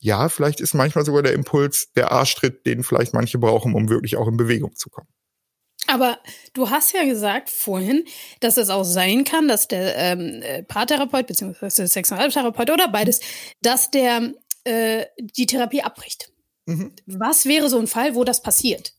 [0.00, 4.16] ja, vielleicht ist manchmal sogar der Impuls der Arschtritt, den vielleicht manche brauchen, um wirklich
[4.16, 5.08] auch in Bewegung zu kommen.
[5.88, 6.18] Aber
[6.52, 8.04] du hast ja gesagt vorhin,
[8.40, 11.68] dass es auch sein kann, dass der ähm, äh, Paartherapeut bzw.
[11.76, 13.20] der Sexualtherapeut oder beides,
[13.62, 14.32] dass der
[14.64, 16.32] äh, die Therapie abbricht.
[16.66, 16.92] Mhm.
[17.06, 18.95] Was wäre so ein Fall, wo das passiert?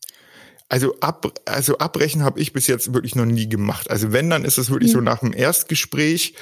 [0.70, 3.90] Also ab, also abbrechen habe ich bis jetzt wirklich noch nie gemacht.
[3.90, 4.96] Also wenn, dann ist es wirklich mhm.
[4.96, 6.34] so nach dem Erstgespräch.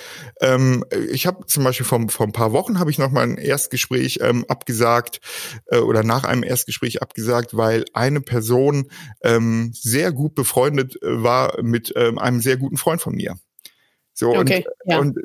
[0.41, 3.38] Ähm, ich habe zum Beispiel vor, vor ein paar Wochen habe ich noch mal ein
[3.38, 5.21] Erstgespräch ähm, abgesagt
[5.67, 8.89] äh, oder nach einem Erstgespräch abgesagt, weil eine Person
[9.21, 13.38] ähm, sehr gut befreundet äh, war mit ähm, einem sehr guten Freund von mir.
[14.17, 14.99] So, okay, und, ja.
[14.99, 15.17] und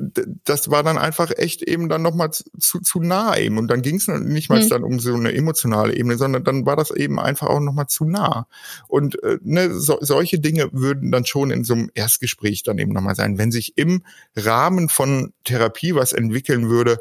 [0.45, 3.57] das war dann einfach echt eben dann nochmal zu, zu nah eben.
[3.57, 4.69] Und dann ging es nicht mal mhm.
[4.69, 8.05] dann um so eine emotionale Ebene, sondern dann war das eben einfach auch nochmal zu
[8.05, 8.49] nah.
[8.89, 12.93] Und äh, ne, so, solche Dinge würden dann schon in so einem Erstgespräch dann eben
[12.93, 13.39] nochmal sein.
[13.39, 14.03] Wenn sich im
[14.35, 16.99] Rahmen von Therapie was entwickeln würde,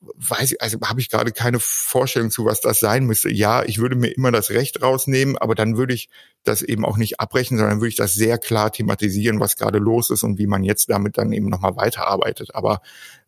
[0.00, 3.30] weiß ich, also habe ich gerade keine Vorstellung zu, was das sein müsste.
[3.30, 6.08] Ja, ich würde mir immer das Recht rausnehmen, aber dann würde ich
[6.44, 10.10] das eben auch nicht abbrechen, sondern würde ich das sehr klar thematisieren, was gerade los
[10.10, 12.54] ist und wie man jetzt damit dann eben nochmal weiterarbeitet.
[12.54, 12.80] Aber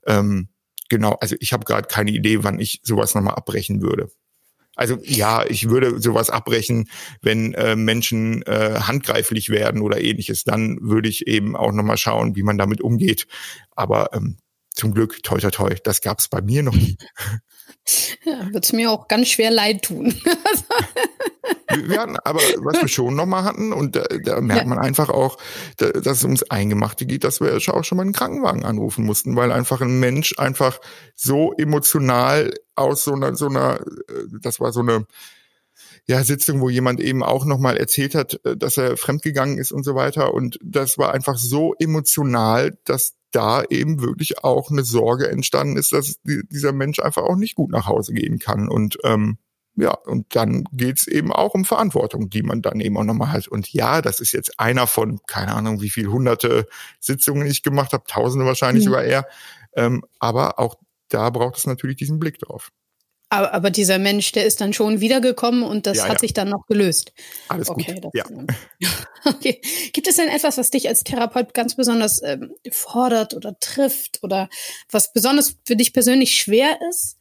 [0.07, 0.49] ähm,
[0.89, 4.11] genau, also ich habe gerade keine Idee, wann ich sowas nochmal abbrechen würde.
[4.77, 6.89] Also ja, ich würde sowas abbrechen,
[7.21, 10.45] wenn äh, Menschen äh, handgreiflich werden oder ähnliches.
[10.45, 13.27] Dann würde ich eben auch nochmal schauen, wie man damit umgeht.
[13.75, 14.39] Aber ähm,
[14.75, 16.97] zum Glück, toi toi toi, das gab's bei mir noch nie.
[18.25, 20.15] Ja, wird es mir auch ganz schwer leid tun.
[21.75, 24.69] wir hatten, aber was wir schon nochmal hatten, und da, da merkt ja.
[24.69, 25.39] man einfach auch,
[25.79, 29.35] da, dass es ums Eingemachte geht, dass wir auch schon mal einen Krankenwagen anrufen mussten,
[29.35, 30.81] weil einfach ein Mensch einfach
[31.15, 35.07] so emotional aus so einer, so einer, äh, das war so eine,
[36.07, 39.85] ja, Sitzung, wo jemand eben auch nochmal erzählt hat, äh, dass er fremdgegangen ist und
[39.85, 40.35] so weiter.
[40.35, 45.93] Und das war einfach so emotional, dass da eben wirklich auch eine Sorge entstanden ist,
[45.93, 48.69] dass dieser Mensch einfach auch nicht gut nach Hause gehen kann.
[48.69, 49.39] Und ähm,
[49.77, 53.49] ja, und dann geht's eben auch um Verantwortung, die man dann eben auch nochmal hat.
[53.49, 56.67] Und ja, das ist jetzt einer von, keine Ahnung, wie viel hunderte
[56.99, 58.89] Sitzungen ich gemacht habe, tausende wahrscheinlich mhm.
[58.89, 59.27] sogar eher.
[59.75, 60.75] Ähm, aber auch
[61.09, 62.71] da braucht es natürlich diesen Blick drauf.
[63.33, 66.19] Aber, aber dieser Mensch, der ist dann schon wiedergekommen und das ja, hat ja.
[66.19, 67.13] sich dann noch gelöst.
[67.47, 68.05] Alles okay, gut.
[68.05, 68.11] Das,
[68.81, 68.91] ja.
[69.25, 69.61] okay.
[69.93, 74.49] Gibt es denn etwas, was dich als Therapeut ganz besonders ähm, fordert oder trifft oder
[74.91, 77.17] was besonders für dich persönlich schwer ist?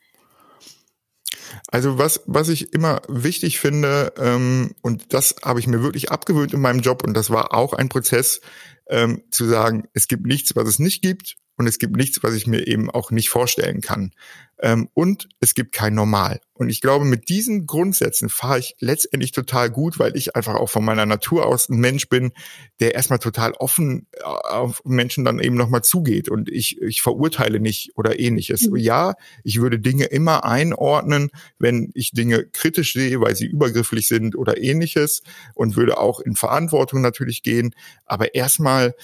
[1.68, 6.54] Also was, was ich immer wichtig finde, ähm, und das habe ich mir wirklich abgewöhnt
[6.54, 8.42] in meinem Job, und das war auch ein Prozess,
[8.90, 12.36] ähm, zu sagen, es gibt nichts, was es nicht gibt, und es gibt nichts, was
[12.36, 14.14] ich mir eben auch nicht vorstellen kann.
[14.62, 16.40] Ähm, und es gibt kein Normal.
[16.54, 20.70] Und ich glaube, mit diesen Grundsätzen fahre ich letztendlich total gut, weil ich einfach auch
[20.70, 22.32] von meiner Natur aus ein Mensch bin,
[22.80, 26.30] der erstmal total offen äh, auf Menschen dann eben nochmal zugeht.
[26.30, 28.70] Und ich, ich verurteile nicht oder ähnliches.
[28.70, 28.78] Mhm.
[28.78, 34.38] Ja, ich würde Dinge immer einordnen, wenn ich Dinge kritisch sehe, weil sie übergrifflich sind
[34.38, 35.24] oder ähnliches
[35.56, 37.76] und würde auch in Verantwortung natürlich gehen.
[38.06, 38.96] Aber erstmal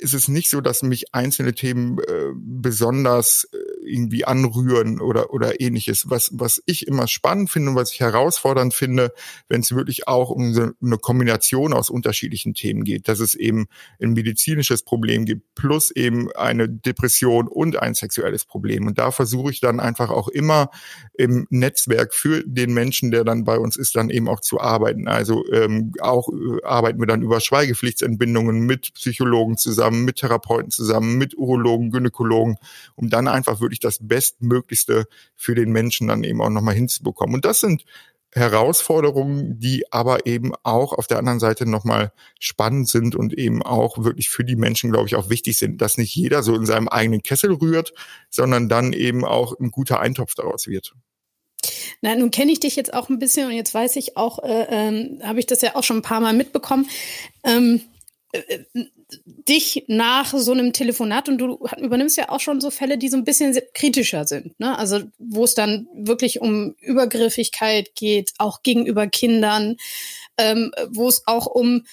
[0.00, 3.56] ist es nicht so, dass mich einzelne Themen äh, besonders äh,
[3.90, 6.08] irgendwie anrühren oder oder ähnliches.
[6.08, 9.12] Was was ich immer spannend finde und was ich herausfordernd finde,
[9.48, 13.66] wenn es wirklich auch um so eine Kombination aus unterschiedlichen Themen geht, dass es eben
[14.00, 18.86] ein medizinisches Problem gibt plus eben eine Depression und ein sexuelles Problem.
[18.86, 20.70] Und da versuche ich dann einfach auch immer
[21.14, 25.08] im Netzwerk für den Menschen, der dann bei uns ist, dann eben auch zu arbeiten.
[25.08, 31.18] Also ähm, auch äh, arbeiten wir dann über Schweigepflichtsentbindungen mit Psychologen zusammen, mit Therapeuten zusammen,
[31.18, 32.56] mit Urologen, Gynäkologen,
[32.94, 37.34] um dann einfach wirklich das Bestmöglichste für den Menschen dann eben auch nochmal hinzubekommen.
[37.34, 37.84] Und das sind
[38.32, 43.98] Herausforderungen, die aber eben auch auf der anderen Seite nochmal spannend sind und eben auch
[43.98, 46.86] wirklich für die Menschen, glaube ich, auch wichtig sind, dass nicht jeder so in seinem
[46.86, 47.92] eigenen Kessel rührt,
[48.30, 50.94] sondern dann eben auch ein guter Eintopf daraus wird.
[52.02, 54.66] Na, nun kenne ich dich jetzt auch ein bisschen und jetzt weiß ich auch, äh,
[54.70, 56.88] ähm, habe ich das ja auch schon ein paar Mal mitbekommen.
[57.44, 57.82] Ähm,
[58.32, 58.60] äh,
[59.24, 63.16] dich nach so einem Telefonat und du übernimmst ja auch schon so Fälle, die so
[63.16, 64.76] ein bisschen kritischer sind, ne?
[64.78, 69.76] Also wo es dann wirklich um Übergriffigkeit geht, auch gegenüber Kindern,
[70.38, 71.84] ähm, wo es auch um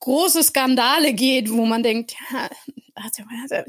[0.00, 2.50] große Skandale geht, wo man denkt, ja,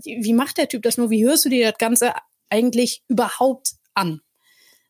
[0.06, 1.10] wie macht der Typ das nur?
[1.10, 2.14] Wie hörst du dir das Ganze
[2.50, 4.22] eigentlich überhaupt an?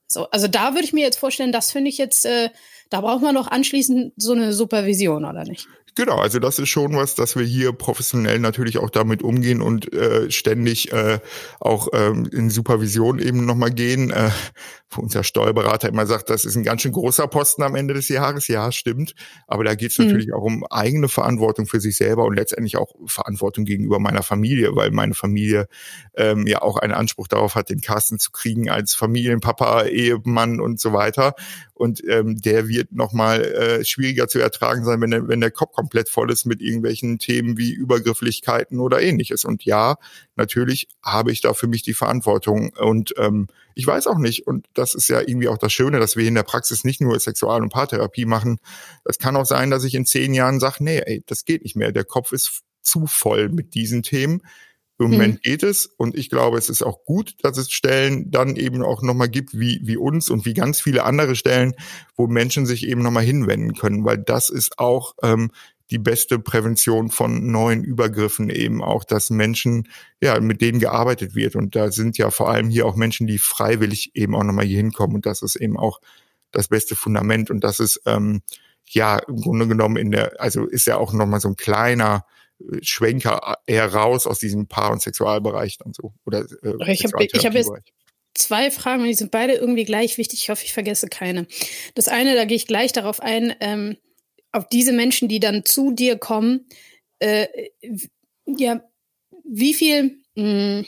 [0.07, 2.49] So, also da würde ich mir jetzt vorstellen, das finde ich jetzt, äh,
[2.89, 5.67] da braucht man doch anschließend so eine Supervision, oder nicht?
[5.95, 9.93] Genau, also das ist schon was, dass wir hier professionell natürlich auch damit umgehen und
[9.93, 11.19] äh, ständig äh,
[11.59, 14.09] auch ähm, in Supervision eben nochmal gehen.
[14.09, 14.31] Äh,
[14.95, 18.09] wo unser Steuerberater immer sagt, das ist ein ganz schön großer Posten am Ende des
[18.09, 18.47] Jahres.
[18.47, 19.15] Ja, stimmt.
[19.47, 20.05] Aber da geht es mhm.
[20.05, 24.75] natürlich auch um eigene Verantwortung für sich selber und letztendlich auch Verantwortung gegenüber meiner Familie,
[24.75, 25.67] weil meine Familie
[26.15, 30.79] ähm, ja auch einen Anspruch darauf hat, den Carsten zu kriegen als Familienpapa, Ehemann und
[30.79, 31.35] so weiter.
[31.73, 35.73] Und ähm, der wird nochmal äh, schwieriger zu ertragen sein, wenn der, wenn der Kopf
[35.73, 39.43] komplett voll ist mit irgendwelchen Themen wie Übergrifflichkeiten oder ähnliches.
[39.43, 39.95] Und ja,
[40.35, 42.71] natürlich habe ich da für mich die Verantwortung.
[42.77, 46.15] Und ähm, ich weiß auch nicht, und das ist ja irgendwie auch das Schöne, dass
[46.15, 48.59] wir in der Praxis nicht nur Sexual- und Paartherapie machen.
[49.03, 51.75] Es kann auch sein, dass ich in zehn Jahren sage, nee, ey, das geht nicht
[51.75, 51.91] mehr.
[51.91, 54.41] Der Kopf ist zu voll mit diesen Themen.
[54.99, 55.41] Im Moment hm.
[55.41, 59.01] geht es und ich glaube, es ist auch gut, dass es Stellen dann eben auch
[59.01, 61.73] nochmal gibt, wie, wie uns und wie ganz viele andere Stellen,
[62.15, 65.51] wo Menschen sich eben nochmal hinwenden können, weil das ist auch ähm,
[65.93, 69.89] die beste Prävention von neuen Übergriffen eben auch, dass Menschen,
[70.21, 71.55] ja, mit denen gearbeitet wird.
[71.55, 74.77] Und da sind ja vor allem hier auch Menschen, die freiwillig eben auch nochmal hier
[74.77, 75.15] hinkommen.
[75.15, 75.99] Und das ist eben auch
[76.51, 77.51] das beste Fundament.
[77.51, 78.41] Und das ist, ähm,
[78.87, 82.25] ja, im Grunde genommen in der, also ist ja auch nochmal so ein kleiner
[82.81, 86.13] Schwenker eher raus aus diesem Paar- und Sexualbereich dann so.
[86.25, 87.71] Oder äh, ich habe hab jetzt
[88.33, 90.39] zwei Fragen und die sind beide irgendwie gleich wichtig.
[90.41, 91.47] Ich hoffe, ich vergesse keine.
[91.95, 93.97] Das eine, da gehe ich gleich darauf ein, ähm,
[94.51, 96.67] auf diese Menschen, die dann zu dir kommen,
[97.19, 97.47] äh,
[98.45, 98.83] ja,
[99.43, 100.85] wie viel mh, hm,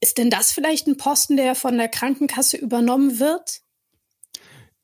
[0.00, 3.63] ist denn das vielleicht ein Posten, der von der Krankenkasse übernommen wird?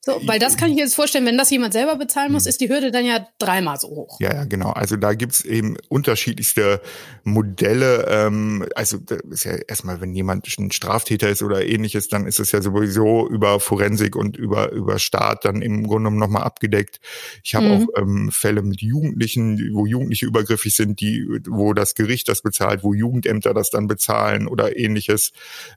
[0.03, 2.49] So, weil das kann ich mir jetzt vorstellen, wenn das jemand selber bezahlen muss, hm.
[2.49, 4.19] ist die Hürde dann ja dreimal so hoch.
[4.19, 4.71] Ja, ja, genau.
[4.71, 6.81] Also da gibt's eben unterschiedlichste
[7.23, 8.07] Modelle.
[8.09, 12.39] Ähm, also das ist ja erstmal, wenn jemand ein Straftäter ist oder ähnliches, dann ist
[12.39, 16.99] es ja sowieso über Forensik und über, über Staat dann im Grunde genommen nochmal abgedeckt.
[17.43, 17.71] Ich habe mhm.
[17.71, 22.83] auch ähm, Fälle mit Jugendlichen, wo Jugendliche übergriffig sind, die, wo das Gericht das bezahlt,
[22.83, 25.31] wo Jugendämter das dann bezahlen oder ähnliches.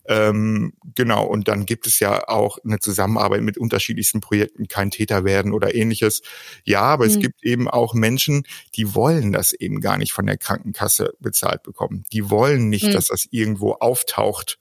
[0.07, 4.91] Ähm, genau, und dann gibt es ja auch eine Zusammenarbeit mit unterschiedlichsten nächsten Projekten kein
[4.91, 6.23] Täter werden oder ähnliches.
[6.65, 7.11] Ja, aber mhm.
[7.11, 11.63] es gibt eben auch Menschen, die wollen das eben gar nicht von der Krankenkasse bezahlt
[11.63, 12.05] bekommen.
[12.13, 12.93] Die wollen nicht, mhm.
[12.93, 14.59] dass das irgendwo auftaucht,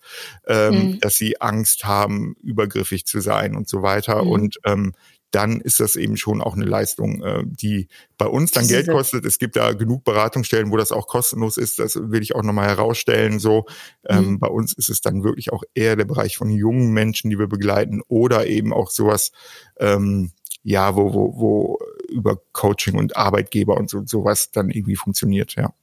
[0.47, 0.99] ähm, mhm.
[0.99, 4.23] dass sie Angst haben, übergriffig zu sein und so weiter.
[4.23, 4.29] Mhm.
[4.29, 4.93] Und ähm,
[5.33, 9.25] dann ist das eben schon auch eine Leistung, äh, die bei uns dann Geld kostet.
[9.25, 11.79] Es gibt da genug Beratungsstellen, wo das auch kostenlos ist.
[11.79, 13.39] Das will ich auch nochmal herausstellen.
[13.39, 13.65] So,
[14.07, 14.39] ähm, mhm.
[14.39, 17.47] bei uns ist es dann wirklich auch eher der Bereich von jungen Menschen, die wir
[17.47, 19.31] begleiten oder eben auch sowas,
[19.79, 25.55] ähm, ja, wo, wo, wo über Coaching und Arbeitgeber und so, sowas dann irgendwie funktioniert,
[25.55, 25.73] ja.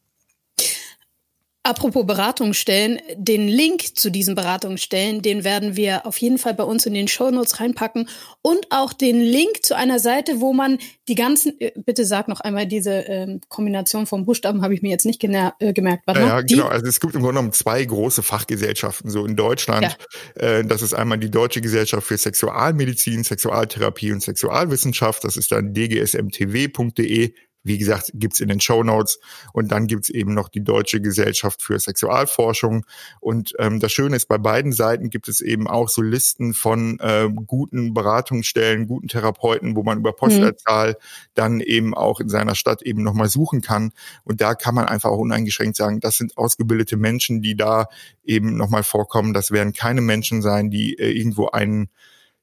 [1.62, 6.86] Apropos Beratungsstellen, den Link zu diesen Beratungsstellen, den werden wir auf jeden Fall bei uns
[6.86, 8.08] in den Shownotes reinpacken
[8.40, 12.40] und auch den Link zu einer Seite, wo man die ganzen, äh, bitte sag noch
[12.40, 16.06] einmal, diese ähm, Kombination von Buchstaben habe ich mir jetzt nicht äh, gemerkt.
[16.06, 19.98] Warte ja, genau, also es gibt im Grunde genommen zwei große Fachgesellschaften so in Deutschland.
[20.36, 20.42] Ja.
[20.42, 25.74] Äh, das ist einmal die Deutsche Gesellschaft für Sexualmedizin, Sexualtherapie und Sexualwissenschaft, das ist dann
[25.74, 29.18] dgsmtw.de wie gesagt, gibt's in den Show Notes.
[29.52, 32.86] Und dann gibt's eben noch die Deutsche Gesellschaft für Sexualforschung.
[33.20, 36.98] Und ähm, das Schöne ist, bei beiden Seiten gibt es eben auch so Listen von
[37.00, 40.94] äh, guten Beratungsstellen, guten Therapeuten, wo man über Postleitzahl mhm.
[41.34, 43.92] dann eben auch in seiner Stadt eben nochmal suchen kann.
[44.24, 47.86] Und da kann man einfach auch uneingeschränkt sagen, das sind ausgebildete Menschen, die da
[48.24, 49.34] eben nochmal vorkommen.
[49.34, 51.88] Das werden keine Menschen sein, die äh, irgendwo ein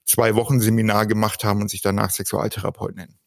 [0.04, 3.17] zwei Wochen Seminar gemacht haben und sich danach Sexualtherapeut nennen.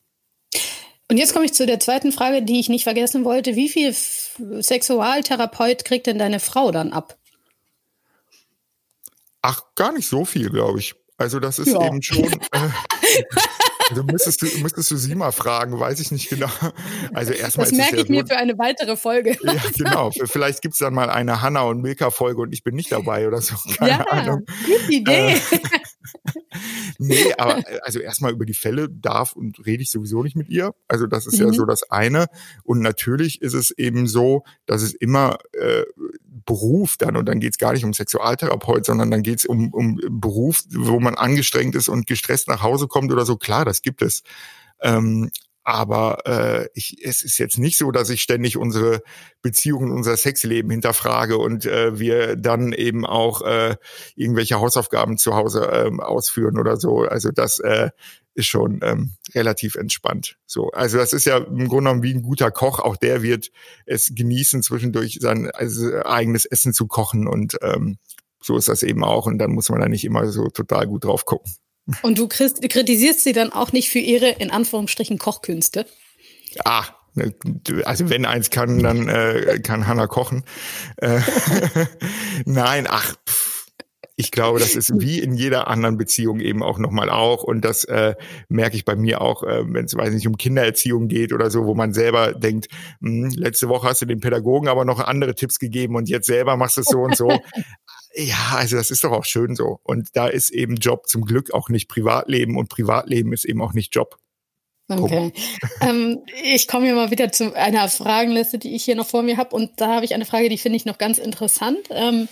[1.12, 3.58] Und jetzt komme ich zu der zweiten Frage, die ich nicht vergessen wollte.
[3.58, 7.18] Wie viel Sexualtherapeut kriegt denn deine Frau dann ab?
[9.42, 10.96] Ach, gar nicht so viel, glaube ich.
[11.18, 11.86] Also das ist ja.
[11.86, 12.32] eben schon.
[12.32, 12.70] Äh,
[13.92, 16.50] also müsstest du, müsstest du sie mal fragen, weiß ich nicht genau.
[17.14, 17.68] Also erstmal.
[17.68, 19.38] Das merke ich ja mir für eine weitere Folge.
[19.44, 20.12] Ja, genau.
[20.26, 23.42] Vielleicht gibt es dann mal eine Hanna und Milka-Folge und ich bin nicht dabei oder
[23.42, 23.56] so.
[23.78, 24.46] Keine ja, Ahnung.
[24.66, 25.34] Gute Idee.
[25.34, 25.40] Äh,
[26.98, 30.50] nee, aber äh, also erstmal über die Fälle darf und rede ich sowieso nicht mit
[30.50, 30.74] ihr.
[30.88, 31.48] Also das ist mhm.
[31.48, 32.28] ja so das eine.
[32.64, 35.84] Und natürlich ist es eben so, dass es immer äh,
[36.46, 39.74] Beruf dann, und dann geht es gar nicht um Sexualtherapeut, sondern dann geht es um,
[39.74, 43.38] um Beruf, wo man angestrengt ist und gestresst nach Hause kommt oder so.
[43.38, 44.24] Klar, das gibt es.
[44.82, 45.32] Ähm,
[45.64, 49.02] aber äh, ich, es ist jetzt nicht so, dass ich ständig unsere
[49.42, 53.76] Beziehungen, unser Sexleben hinterfrage und äh, wir dann eben auch äh,
[54.16, 57.02] irgendwelche Hausaufgaben zu Hause ähm, ausführen oder so.
[57.02, 57.92] Also das äh,
[58.34, 60.38] ist schon ähm, relativ entspannt.
[60.46, 62.80] So, also das ist ja im Grunde genommen wie ein guter Koch.
[62.80, 63.52] Auch der wird
[63.86, 67.98] es genießen, zwischendurch sein also eigenes Essen zu kochen und ähm,
[68.42, 69.28] so ist das eben auch.
[69.28, 71.54] Und dann muss man da nicht immer so total gut drauf gucken.
[72.02, 75.86] Und du kritisierst sie dann auch nicht für ihre, in Anführungsstrichen, Kochkünste?
[76.64, 77.34] Ah, ne,
[77.86, 80.44] also wenn eins kann, dann äh, kann Hanna kochen.
[80.98, 81.20] Äh,
[82.46, 83.52] Nein, ach, pff,
[84.22, 87.44] ich glaube, das ist wie in jeder anderen Beziehung eben auch nochmal auch.
[87.44, 88.14] Und das äh,
[88.50, 91.66] merke ich bei mir auch, äh, wenn es, weiß nicht, um Kindererziehung geht oder so,
[91.66, 92.68] wo man selber denkt,
[93.00, 96.28] mh, hm, letzte Woche hast du den Pädagogen aber noch andere Tipps gegeben und jetzt
[96.28, 97.30] selber machst du es so und so.
[98.16, 99.80] Ja, also das ist doch auch schön so.
[99.84, 103.74] Und da ist eben Job zum Glück auch nicht Privatleben und Privatleben ist eben auch
[103.74, 104.18] nicht Job.
[104.90, 105.32] Okay.
[105.82, 109.38] ähm, ich komme hier mal wieder zu einer Fragenliste, die ich hier noch vor mir
[109.38, 109.56] habe.
[109.56, 111.80] Und da habe ich eine Frage, die finde ich noch ganz interessant.
[111.92, 112.28] Ähm,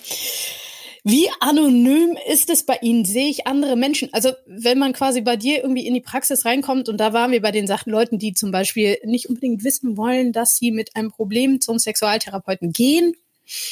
[1.05, 3.05] wie anonym ist es bei Ihnen?
[3.05, 4.09] Sehe ich andere Menschen?
[4.11, 7.41] Also wenn man quasi bei dir irgendwie in die Praxis reinkommt und da waren wir
[7.41, 11.09] bei den Sachen Leuten, die zum Beispiel nicht unbedingt wissen wollen, dass sie mit einem
[11.09, 13.13] Problem zum Sexualtherapeuten gehen.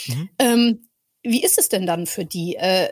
[0.08, 0.30] Mhm.
[0.40, 0.88] Ähm,
[1.28, 2.56] wie ist es denn dann für die?
[2.56, 2.92] Äh,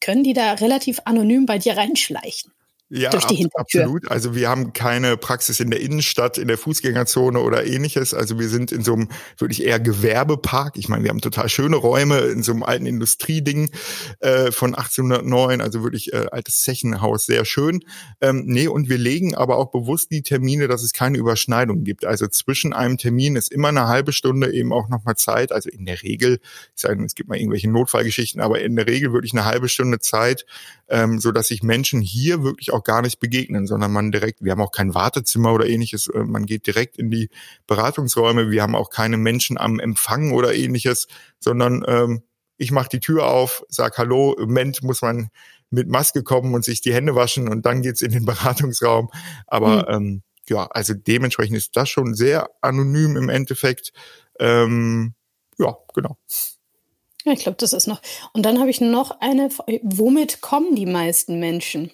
[0.00, 2.52] können die da relativ anonym bei dir reinschleichen?
[2.94, 3.84] Ja, durch die Hintertür.
[3.84, 4.10] Absolut.
[4.10, 8.12] Also wir haben keine Praxis in der Innenstadt, in der Fußgängerzone oder ähnliches.
[8.12, 10.76] Also wir sind in so einem wirklich eher Gewerbepark.
[10.76, 13.70] Ich meine, wir haben total schöne Räume in so einem alten Industrieding
[14.20, 15.62] äh, von 1809.
[15.62, 17.80] Also wirklich äh, altes Zechenhaus, sehr schön.
[18.20, 22.04] Ähm, nee, und wir legen aber auch bewusst die Termine, dass es keine Überschneidung gibt.
[22.04, 25.50] Also zwischen einem Termin ist immer eine halbe Stunde eben auch nochmal Zeit.
[25.50, 26.40] Also in der Regel,
[26.74, 30.44] es gibt mal irgendwelche Notfallgeschichten, aber in der Regel wirklich eine halbe Stunde Zeit,
[30.88, 34.52] ähm, so dass sich Menschen hier wirklich auch gar nicht begegnen, sondern man direkt, wir
[34.52, 37.30] haben auch kein Wartezimmer oder ähnliches, äh, man geht direkt in die
[37.66, 41.08] Beratungsräume, wir haben auch keine Menschen am Empfang oder ähnliches,
[41.38, 42.22] sondern ähm,
[42.56, 45.30] ich mache die Tür auf, sag Hallo, im Moment muss man
[45.70, 49.10] mit Maske kommen und sich die Hände waschen und dann geht's in den Beratungsraum.
[49.46, 50.06] Aber mhm.
[50.06, 53.92] ähm, ja, also dementsprechend ist das schon sehr anonym im Endeffekt.
[54.38, 55.14] Ähm,
[55.58, 56.16] ja, genau.
[57.24, 58.02] Ja, ich glaube, das ist noch.
[58.32, 59.48] Und dann habe ich noch eine.
[59.82, 61.92] Womit kommen die meisten Menschen?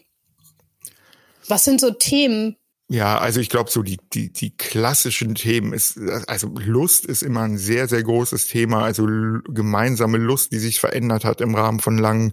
[1.48, 2.56] Was sind so Themen?
[2.90, 7.42] Ja, also ich glaube, so die, die, die klassischen Themen ist, also Lust ist immer
[7.42, 8.82] ein sehr, sehr großes Thema.
[8.82, 12.32] Also gemeinsame Lust, die sich verändert hat im Rahmen von langen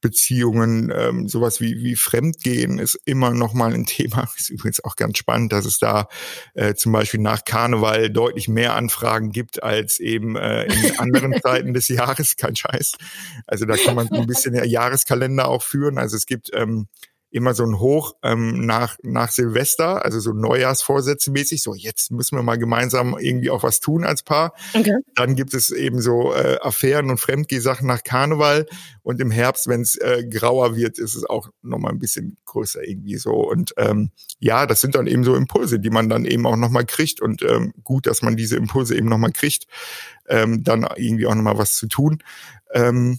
[0.00, 4.28] Beziehungen, ähm, sowas wie, wie Fremdgehen ist immer noch mal ein Thema.
[4.36, 6.06] Ist übrigens auch ganz spannend, dass es da
[6.54, 11.74] äh, zum Beispiel nach Karneval deutlich mehr Anfragen gibt als eben äh, in anderen Zeiten
[11.74, 12.36] des Jahres.
[12.36, 12.92] Kein Scheiß.
[13.48, 15.98] Also da kann man so ein bisschen ja Jahreskalender auch führen.
[15.98, 16.86] Also es gibt ähm,
[17.30, 22.36] immer so ein Hoch ähm, nach, nach Silvester, also so Neujahrsvorsätze mäßig, so jetzt müssen
[22.36, 24.54] wir mal gemeinsam irgendwie auch was tun als Paar.
[24.74, 24.96] Okay.
[25.14, 28.66] Dann gibt es eben so äh, Affären und Fremdgeh-Sachen nach Karneval
[29.02, 32.86] und im Herbst, wenn es äh, grauer wird, ist es auch nochmal ein bisschen größer
[32.86, 33.32] irgendwie so.
[33.32, 36.86] Und ähm, ja, das sind dann eben so Impulse, die man dann eben auch nochmal
[36.86, 39.66] kriegt und ähm, gut, dass man diese Impulse eben nochmal kriegt,
[40.28, 42.22] ähm, dann irgendwie auch nochmal was zu tun.
[42.72, 43.18] Ähm,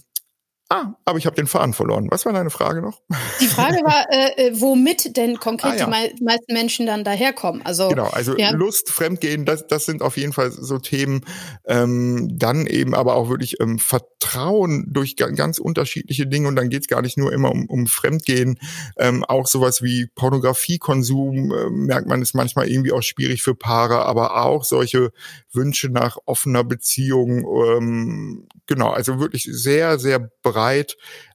[0.72, 2.06] Ah, aber ich habe den Faden verloren.
[2.12, 3.00] Was war deine Frage noch?
[3.40, 5.84] Die Frage war, äh, äh womit denn konkret ah, ja.
[5.84, 7.66] die mei meisten Menschen dann daherkommen.
[7.66, 8.50] Also genau, also ja.
[8.50, 11.24] Lust, Fremdgehen, das, das sind auf jeden Fall so Themen.
[11.66, 16.86] Ähm, dann eben aber auch wirklich ähm, Vertrauen durch ganz unterschiedliche Dinge und dann geht's
[16.86, 18.60] gar nicht nur immer um, um Fremdgehen.
[18.96, 24.04] Ähm, auch sowas wie Pornografiekonsum äh, merkt man ist manchmal irgendwie auch schwierig für Paare,
[24.04, 25.10] aber auch solche
[25.52, 27.44] Wünsche nach offener Beziehung.
[27.44, 30.59] Ähm, genau, also wirklich sehr, sehr breit,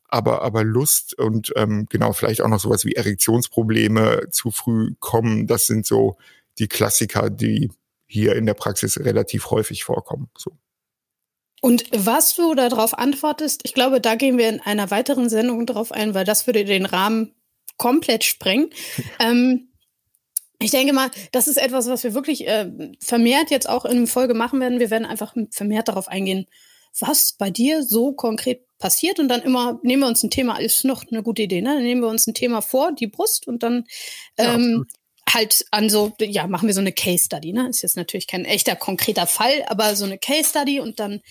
[0.07, 5.47] aber, aber Lust und ähm, genau, vielleicht auch noch sowas wie Erektionsprobleme zu früh kommen.
[5.47, 6.17] Das sind so
[6.57, 7.71] die Klassiker, die
[8.07, 10.29] hier in der Praxis relativ häufig vorkommen.
[10.37, 10.51] So.
[11.61, 15.91] Und was du darauf antwortest, ich glaube, da gehen wir in einer weiteren Sendung drauf
[15.91, 17.33] ein, weil das würde den Rahmen
[17.77, 18.69] komplett sprengen.
[19.19, 19.69] ähm,
[20.59, 24.33] ich denke mal, das ist etwas, was wir wirklich äh, vermehrt jetzt auch in Folge
[24.33, 24.79] machen werden.
[24.79, 26.45] Wir werden einfach vermehrt darauf eingehen,
[26.99, 30.83] was bei dir so konkret passiert und dann immer nehmen wir uns ein Thema, ist
[30.85, 31.75] noch eine gute Idee, ne?
[31.75, 33.85] Dann nehmen wir uns ein Thema vor, die Brust und dann
[34.37, 37.67] ähm, ja, halt an so, ja, machen wir so eine Case Study, ne?
[37.69, 41.21] Ist jetzt natürlich kein echter konkreter Fall, aber so eine Case Study und dann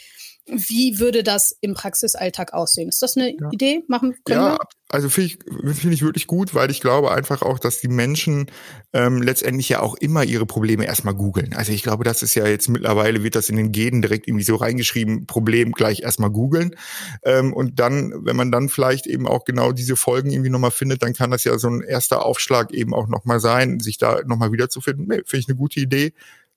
[0.46, 2.88] wie würde das im Praxisalltag aussehen?
[2.88, 3.50] Ist das eine ja.
[3.50, 3.82] Idee?
[3.88, 4.58] Machen können ja, wir?
[4.94, 5.38] also finde ich,
[5.78, 8.50] finde ich wirklich gut, weil ich glaube einfach auch, dass die Menschen
[8.92, 11.54] ähm, letztendlich ja auch immer ihre Probleme erstmal googeln.
[11.54, 14.44] Also ich glaube, das ist ja jetzt mittlerweile, wird das in den Genen direkt irgendwie
[14.44, 16.76] so reingeschrieben, Problem gleich erstmal googeln.
[17.24, 21.02] Ähm, und dann, wenn man dann vielleicht eben auch genau diese Folgen irgendwie nochmal findet,
[21.02, 24.52] dann kann das ja so ein erster Aufschlag eben auch nochmal sein, sich da nochmal
[24.52, 25.06] wiederzufinden.
[25.08, 26.12] Nee, finde ich eine gute Idee.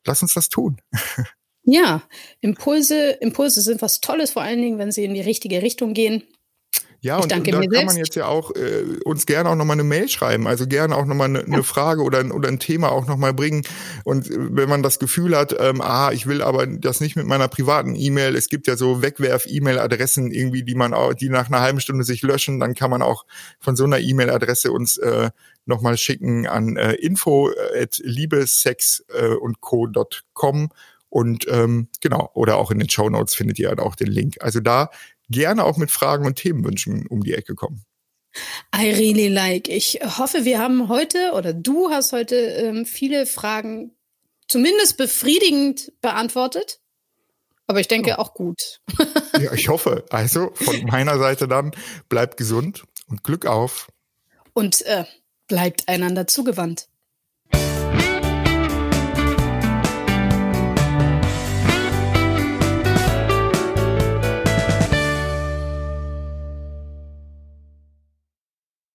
[0.05, 0.77] Lass uns das tun.
[1.69, 2.01] Ja,
[2.39, 6.23] Impulse, Impulse sind was Tolles, vor allen Dingen, wenn sie in die richtige Richtung gehen.
[7.01, 9.83] Ja, und, und da kann man jetzt ja auch äh, uns gerne auch nochmal eine
[9.83, 11.45] Mail schreiben, also gerne auch nochmal eine, ja.
[11.45, 13.63] eine Frage oder, ein, oder ein Thema auch nochmal bringen.
[14.05, 17.27] Und äh, wenn man das Gefühl hat, ähm, ah, ich will aber das nicht mit
[17.27, 21.59] meiner privaten E-Mail, es gibt ja so Wegwerf-E-Mail-Adressen irgendwie, die man auch, die nach einer
[21.59, 23.25] halben Stunde sich löschen, dann kann man auch
[23.59, 25.31] von so einer E-Mail-Adresse uns äh,
[25.65, 30.69] nochmal schicken an äh, info at liebesex äh, und co.com
[31.09, 34.37] und ähm, genau, oder auch in den Show Notes findet ihr halt auch den Link.
[34.41, 34.89] Also da
[35.29, 37.83] gerne auch mit Fragen und Themenwünschen um die Ecke kommen.
[38.75, 39.67] I really like.
[39.67, 43.91] Ich hoffe, wir haben heute oder du hast heute ähm, viele Fragen
[44.47, 46.79] zumindest befriedigend beantwortet.
[47.67, 48.19] Aber ich denke ja.
[48.19, 48.81] auch gut.
[49.39, 50.05] ja, ich hoffe.
[50.09, 51.71] Also von meiner Seite dann
[52.07, 53.89] bleibt gesund und Glück auf.
[54.53, 55.03] Und äh,
[55.47, 56.87] bleibt einander zugewandt.